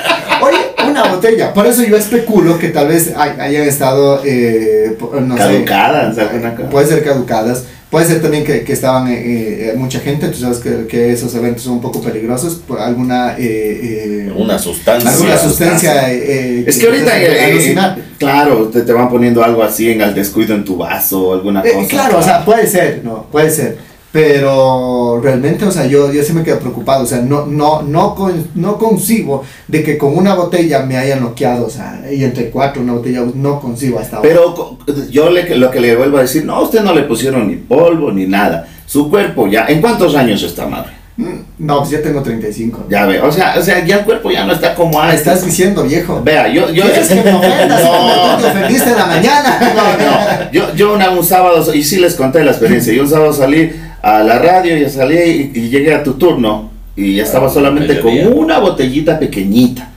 [1.15, 1.53] Botella.
[1.53, 6.55] Por eso yo especulo que tal vez hay- hayan estado, eh, no sé, Caducadas, alguna
[6.55, 6.69] cosa.
[6.69, 7.63] Puede ser caducadas.
[7.89, 11.33] Puede ser también que, que estaban eh, eh, mucha gente, tú sabes que, que esos
[11.33, 15.09] eventos son un poco peligrosos por alguna eh, eh, Una sustancia.
[15.09, 16.13] alguna sustancia.
[16.13, 17.97] eh, Es que ahorita, eh, alucinar.
[18.19, 21.71] claro, te, te van poniendo algo así en el descuido en tu vaso alguna Eh,
[21.73, 21.87] cosa.
[21.87, 23.77] claro, o sea, puede ser, no, puede ser.
[24.11, 28.15] Pero realmente, o sea, yo, yo sí me quedo preocupado, o sea, no, no, no,
[28.15, 32.49] con- no concibo de que con una botella me hayan noqueado, o sea, y entre
[32.49, 34.27] cuatro una botella no concibo hasta ahora.
[34.29, 34.77] Pero
[35.11, 37.55] yo le, lo que le vuelvo a decir, no, a usted no le pusieron ni
[37.55, 38.67] polvo ni nada.
[38.85, 40.91] Su cuerpo ya, ¿en cuántos años está, madre?
[41.17, 42.85] Mm, No, pues ya tengo 35.
[42.89, 45.19] Ya ve, o sea, o sea, ya el cuerpo ya no está como antes.
[45.19, 46.21] estás diciendo, viejo.
[46.23, 47.83] Vea, yo, yo, ¿Quieres que me ofendas?
[47.83, 48.37] No.
[48.37, 49.59] Te ofendiste en la mañana.
[49.75, 50.51] No, no.
[50.51, 53.69] Yo, yo una- un sábado, y sí les conté la experiencia, yo un sábado salí
[54.01, 57.49] a la radio, y salí y, y llegué a tu turno y ya estaba Ah,
[57.49, 59.89] solamente con una botellita pequeñita.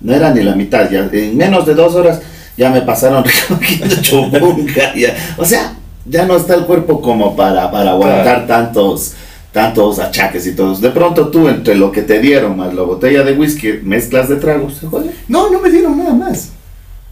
[0.00, 2.20] No era ni la mitad, ya en menos de dos horas
[2.56, 5.14] ya me pasaron recogiendo chubunga, ya.
[5.36, 5.74] O sea,
[6.04, 9.14] ya no está el cuerpo como para, para aguantar tantos
[9.52, 10.80] tantos achaques y todos.
[10.80, 14.36] De pronto tú, entre lo que te dieron más la botella de whisky, mezclas de
[14.36, 15.10] tragos, se jode.
[15.28, 16.50] No, no me dieron nada más.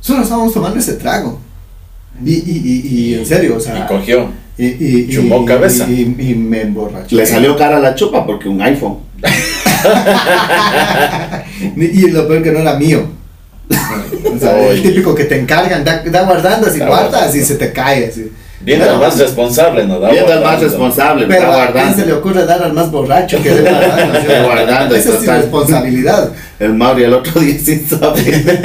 [0.00, 1.40] Solo estábamos tomando ese trago.
[2.24, 3.78] Y, y, y, y en serio, o sea.
[3.78, 4.28] Y cogió.
[4.58, 5.06] Y, y,
[5.42, 5.86] y- cabeza.
[5.88, 7.14] Y, y- y me emborraché.
[7.14, 8.98] Le salió cara la chupa porque un iPhone.
[11.76, 13.06] y lo peor que no era mío.
[14.34, 17.56] O sea, el típico que te encargan, da, da guardando, así Da guardas y se
[17.56, 18.06] te cae.
[18.06, 18.30] Así.
[18.68, 19.98] Viendo Pero- al más responsable, ¿no?
[19.98, 20.68] Da Viendo al más guardando.
[20.68, 22.18] responsable, Pero está a quién se le guardando.
[22.18, 24.18] ocurre dar al más borracho que de guardando.
[24.18, 26.28] o sea, Guardando, Esa es irresponsabilidad.
[26.60, 28.60] El Mauri el otro día sin saber.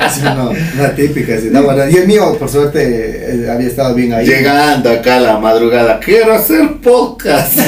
[0.00, 1.34] Así, no, una típica.
[1.34, 1.92] Así, da guardando.
[1.96, 4.26] Y el mío, por suerte, eh, había estado bien ahí.
[4.26, 7.56] Llegando acá a la madrugada, quiero hacer podcast.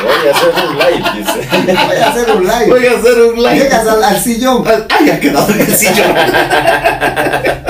[0.00, 1.38] Voy a hacer un live, dice.
[1.86, 2.66] Voy a hacer un live.
[2.68, 3.54] Voy a hacer un live.
[3.58, 4.64] Llegas al, al sillón.
[4.66, 6.06] Ay, ya quedado en el sillón.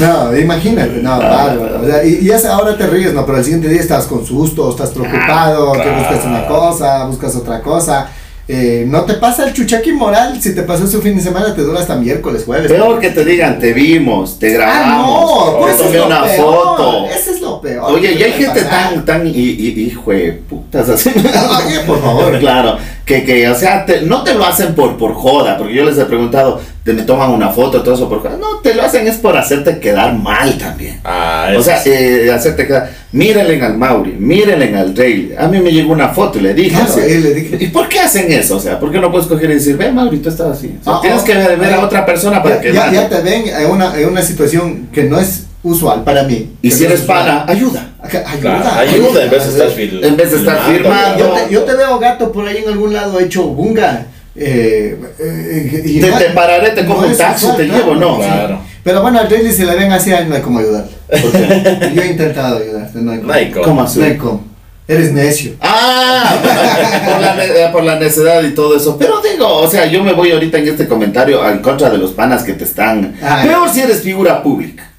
[0.00, 1.80] No, imagínate, no, bárbaro.
[1.82, 4.24] O sea, y, y ese ahora te ríes, no, pero el siguiente día estás con
[4.24, 8.08] susto, estás preocupado, Ah, que buscas una cosa, buscas otra cosa.
[8.46, 11.62] Eh, no te pasa el chuchaqui moral, si te pasó ese fin de semana te
[11.62, 12.70] dura hasta miércoles, jueves.
[12.70, 16.24] Peor que te digan, te vimos, te Ah, grabamos, no, pues eso tomé lo una
[16.24, 17.06] peor, foto.
[17.06, 17.92] Ese es lo peor.
[17.92, 18.90] Oye, y hay gente pasar.
[18.92, 21.10] tan, tan, y, y- hijo de putas así.
[21.10, 22.38] Oye, por favor.
[22.44, 25.84] Claro, que, que o sea, te- no te lo hacen por, por joda, porque yo
[25.84, 28.36] les he preguntado, te me toman una foto, todo eso por joda.
[28.40, 31.00] No, te lo hacen es por hacerte quedar mal también.
[31.04, 31.90] Ah, O sea, sí.
[31.92, 32.90] eh, hacerte quedar.
[33.12, 35.34] Mírenle al Mauri, mírenle al Rey.
[35.38, 36.70] A mí me llegó una foto y le dije.
[36.70, 37.56] Claro, así, eh, le dije.
[37.60, 38.56] ¿Y por qué hacen eso?
[38.56, 40.74] O sea, ¿por qué no puedes coger y decir, ve Mauri, tú estás así?
[40.80, 42.90] O sea, Ah, tienes ah, que ver, ver a otra persona para ya, que ya,
[42.92, 46.50] ya te ven en una, en una situación que no es usual para mí.
[46.62, 47.88] Y si eres pana, ayuda.
[48.02, 51.18] Ayuda, Claro, ayuda en vez de estar fil- En vez de estar firmando.
[51.18, 54.06] Yo te, yo te veo gato por ahí en algún lado hecho bunga.
[54.36, 57.94] Eh, eh, y Te, no- te pararé, te cojo no un taxi, te claro, llevo,
[57.96, 58.18] no.
[58.18, 58.60] Claro.
[58.82, 60.84] Pero bueno, al Rayleigh si le ven así, no hay como ayudar.
[61.08, 61.90] ¿Por qué?
[61.94, 63.18] Yo he intentado ayudarte, no hay
[63.50, 63.84] como.
[63.84, 64.44] No hay como.
[64.86, 65.52] Eres necio.
[65.62, 66.34] Ah,
[67.10, 68.98] por la, ne- eh, por la necedad y todo eso.
[68.98, 72.10] Pero digo, o sea, yo me voy ahorita en este comentario en contra de los
[72.10, 73.14] panas que te están.
[73.22, 73.48] Ay.
[73.48, 74.90] Peor si eres figura pública.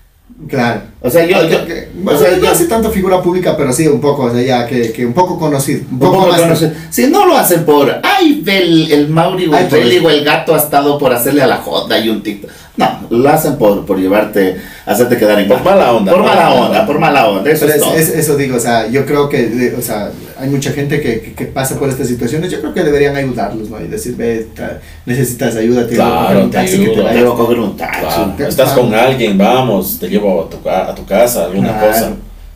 [0.49, 0.81] Claro.
[1.01, 1.37] O sea, yo.
[1.95, 4.67] bueno, o sea, no hace tanto figura pública, pero sí un poco, o sea, ya
[4.67, 5.81] que, que un poco conocido.
[5.89, 6.41] Un un poco, más.
[6.41, 7.89] conocer- Si no lo hacen por.
[8.03, 11.57] Ay, el, el Mauri o el o el gato ha estado por hacerle a la
[11.57, 12.49] joda y un TikTok.
[12.77, 15.75] No, lo hacen por, por llevarte, hacerte quedar en Por mal.
[15.75, 16.11] mala onda.
[16.11, 17.49] Por mala onda, por mala onda.
[17.49, 20.49] Eso Pero es es- eso digo, o sea, yo creo que, de- o sea, hay
[20.49, 23.79] mucha gente que, que, que pasa por estas situaciones, yo creo que deberían ayudarlos, ¿no?
[23.79, 27.01] Y decir, ve, ta- necesitas ayuda, te Claro, llevo a un te taxi que te
[27.01, 27.13] vaya.
[27.13, 27.99] Debo coger un taxi.
[28.01, 28.35] Claro.
[28.49, 32.11] Estás con alguien, vamos, te llevo a tu, ca- a tu casa, alguna Claro, cosa.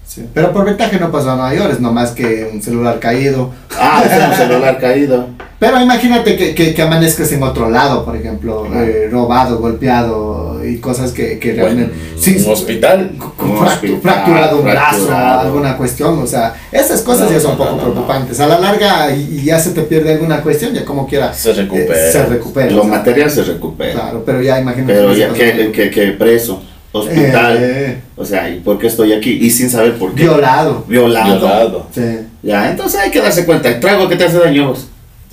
[0.06, 0.26] sí.
[0.34, 3.52] Pero por ventaja no pasó a mayores, no más que un celular caído.
[3.80, 5.28] Ah, es un celular caído.
[5.60, 8.86] Pero imagínate que, que, que amanezcas en otro lado, por ejemplo, Claro.
[8.88, 11.94] eh, robado, golpeado y cosas que, que Bueno, realmente...
[12.18, 13.12] sí, un hospital.
[13.40, 15.40] Un hospital, fracturado un brazo, fracturado.
[15.42, 18.40] alguna cuestión, o sea, esas cosas No, ya son no, poco no, preocupantes.
[18.40, 21.52] A la larga, y, y ya se te pierde alguna cuestión, ya como quiera, Se
[21.52, 22.08] recupera.
[22.08, 22.72] eh, se recupera.
[22.72, 23.92] Lo o sea, material se recupera.
[23.94, 24.94] Claro, pero ya imagínate.
[24.94, 26.62] Pero ya que, preso,
[26.94, 27.58] hospital.
[27.60, 29.32] Eh, O sea, ¿y por qué estoy aquí?
[29.42, 30.24] Y sin saber por qué.
[30.24, 30.86] violado.
[30.88, 31.38] Violado.
[31.38, 31.88] Violado.
[31.94, 32.02] Sí.
[32.44, 33.68] Ya, entonces hay que darse cuenta.
[33.68, 34.74] El trago que te hace daño.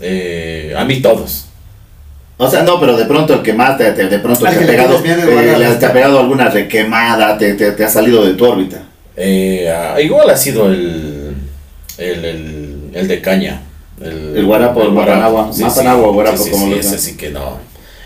[0.00, 1.46] Eh, a mí todos.
[2.38, 4.64] O sea, no, pero de pronto el que más te, te- de pronto te que
[4.64, 8.44] ha pegado, eh, te ha pegado alguna requemada, te, te, te ha salido de tu
[8.44, 8.82] órbita.
[9.16, 11.34] Eh, ah, igual ha sido el,
[11.96, 13.62] el, el, el de caña.
[13.98, 15.50] El, El guarapo, el guarapo,
[16.44, 17.58] sí, como sí, lo ese sí que no.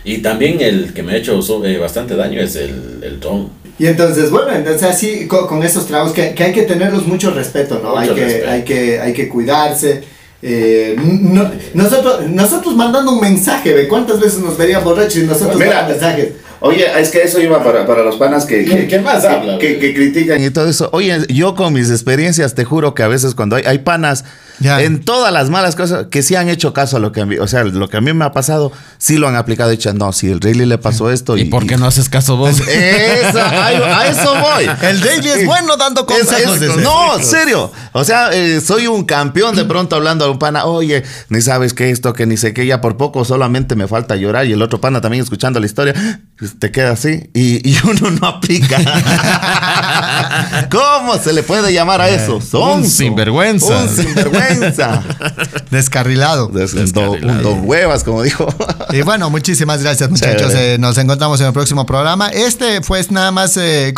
[0.05, 3.51] Y también el que me ha hecho eh, bastante daño es el, el ron.
[3.81, 7.33] Y entonces, bueno, entonces así con, con esos tragos que, que hay que tenerlos mucho
[7.33, 7.97] respeto, ¿no?
[7.97, 8.51] Mucho hay, que, respeto.
[8.51, 10.05] hay, que, hay que cuidarse.
[10.43, 13.89] Eh, no- nosotros, nosotros mandando un mensaje, ¿ve?
[13.89, 15.67] ¿Cuántas veces nos verían borrachos y nosotros Mira.
[15.83, 16.29] mandando mensajes?
[16.63, 19.75] Oye, es que eso iba para, para los panas que, que, ¿Qué más habla, que,
[19.77, 19.81] güey?
[19.81, 20.91] que critican y todo eso.
[20.93, 24.25] Oye, yo con mis experiencias te juro que a veces cuando hay, hay panas
[24.61, 24.81] Ya.
[24.83, 27.37] en todas las malas cosas que sí han hecho caso a lo que a mí,
[27.39, 29.71] o sea, lo que a mí me ha pasado, sí lo han aplicado.
[29.71, 32.37] Dicen, no, si el Rayleigh le pasó esto y, ¿Y por qué no haces caso
[32.37, 32.61] vos?
[32.61, 33.67] Esa, a,
[34.01, 34.67] a eso voy.
[34.83, 36.55] El Daily es bueno dando Es- consejos.
[36.57, 36.81] es- dice.
[36.83, 37.73] no, serio.
[37.93, 41.73] O sea, eh, soy un campeón de pronto hablando a un pana, oye, ni sabes
[41.75, 44.47] qué esto, que ni sé qué, ya por poco solamente me falta llorar.
[44.47, 45.95] Y el otro pana también escuchando la historia,
[46.59, 48.79] te queda así y, y uno no aplica.
[50.71, 52.41] ¿Cómo se le puede llamar a eso?
[52.41, 53.83] Son un sinvergüenza.
[53.83, 55.03] Un sinvergüenza.
[55.71, 56.51] Descarrilado.
[56.59, 58.47] Es un, do- un don huevas, como dijo.
[58.91, 60.53] Y bueno, muchísimas gracias muchachos.
[60.55, 62.29] Eh, nos encontramos en el próximo programa.
[62.29, 63.57] Este fue nada más...
[63.57, 63.93] eh,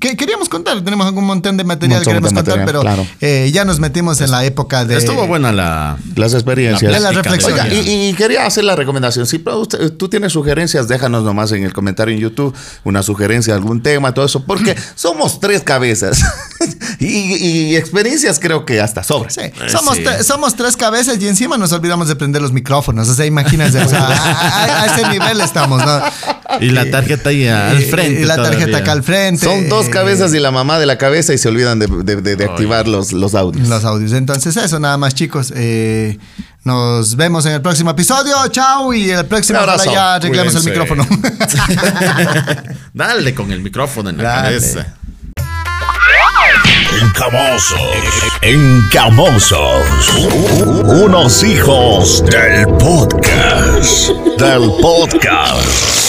[0.00, 3.06] que queríamos contar, tenemos algún montón de material que queremos contar, material, pero claro.
[3.20, 4.96] eh, ya nos metimos en la época de...
[4.98, 5.96] Estuvo buena la.
[6.16, 6.92] Las experiencias.
[6.92, 7.66] De la plática reflexión.
[7.66, 9.26] Oiga, y, y quería hacer la recomendación.
[9.26, 13.82] Si usted- tú tienes sugerencias, déjanos nomás en el comentario en YouTube una sugerencia, algún
[13.82, 16.22] tema, todo eso, porque somos tres cabezas.
[16.98, 19.30] y, y experiencias creo que hasta sobra.
[19.30, 20.02] Sí, somos, sí.
[20.04, 23.08] tre- somos tres cabezas y encima nos olvidamos de prender los micrófonos.
[23.08, 26.00] O sea, imagínense, o sea, a, a- a ese nivel estamos, ¿no?
[26.60, 28.20] Y la tarjeta ahí al frente.
[28.20, 28.78] Y la tarjeta todavía.
[28.78, 29.44] acá al frente.
[29.44, 32.36] Son dos cabezas y la mamá de la cabeza y se olvidan de, de- de-
[32.36, 33.68] de activar los, los audios.
[33.68, 34.12] los audios.
[34.12, 35.52] Entonces, eso nada más, chicos.
[35.56, 36.18] Eh,
[36.64, 38.34] nos vemos en el próximo episodio.
[38.50, 38.92] Chao.
[38.94, 40.80] Y el próximo ojalá ya arreglemos el Cuídense.
[40.80, 41.06] micrófono.
[42.94, 44.56] Dale con el micrófono en la Dale.
[44.58, 44.86] cabeza.
[47.02, 47.80] Encamosos.
[48.42, 49.84] Encamosos.
[50.84, 54.10] Unos hijos del podcast.
[54.38, 56.03] Del podcast.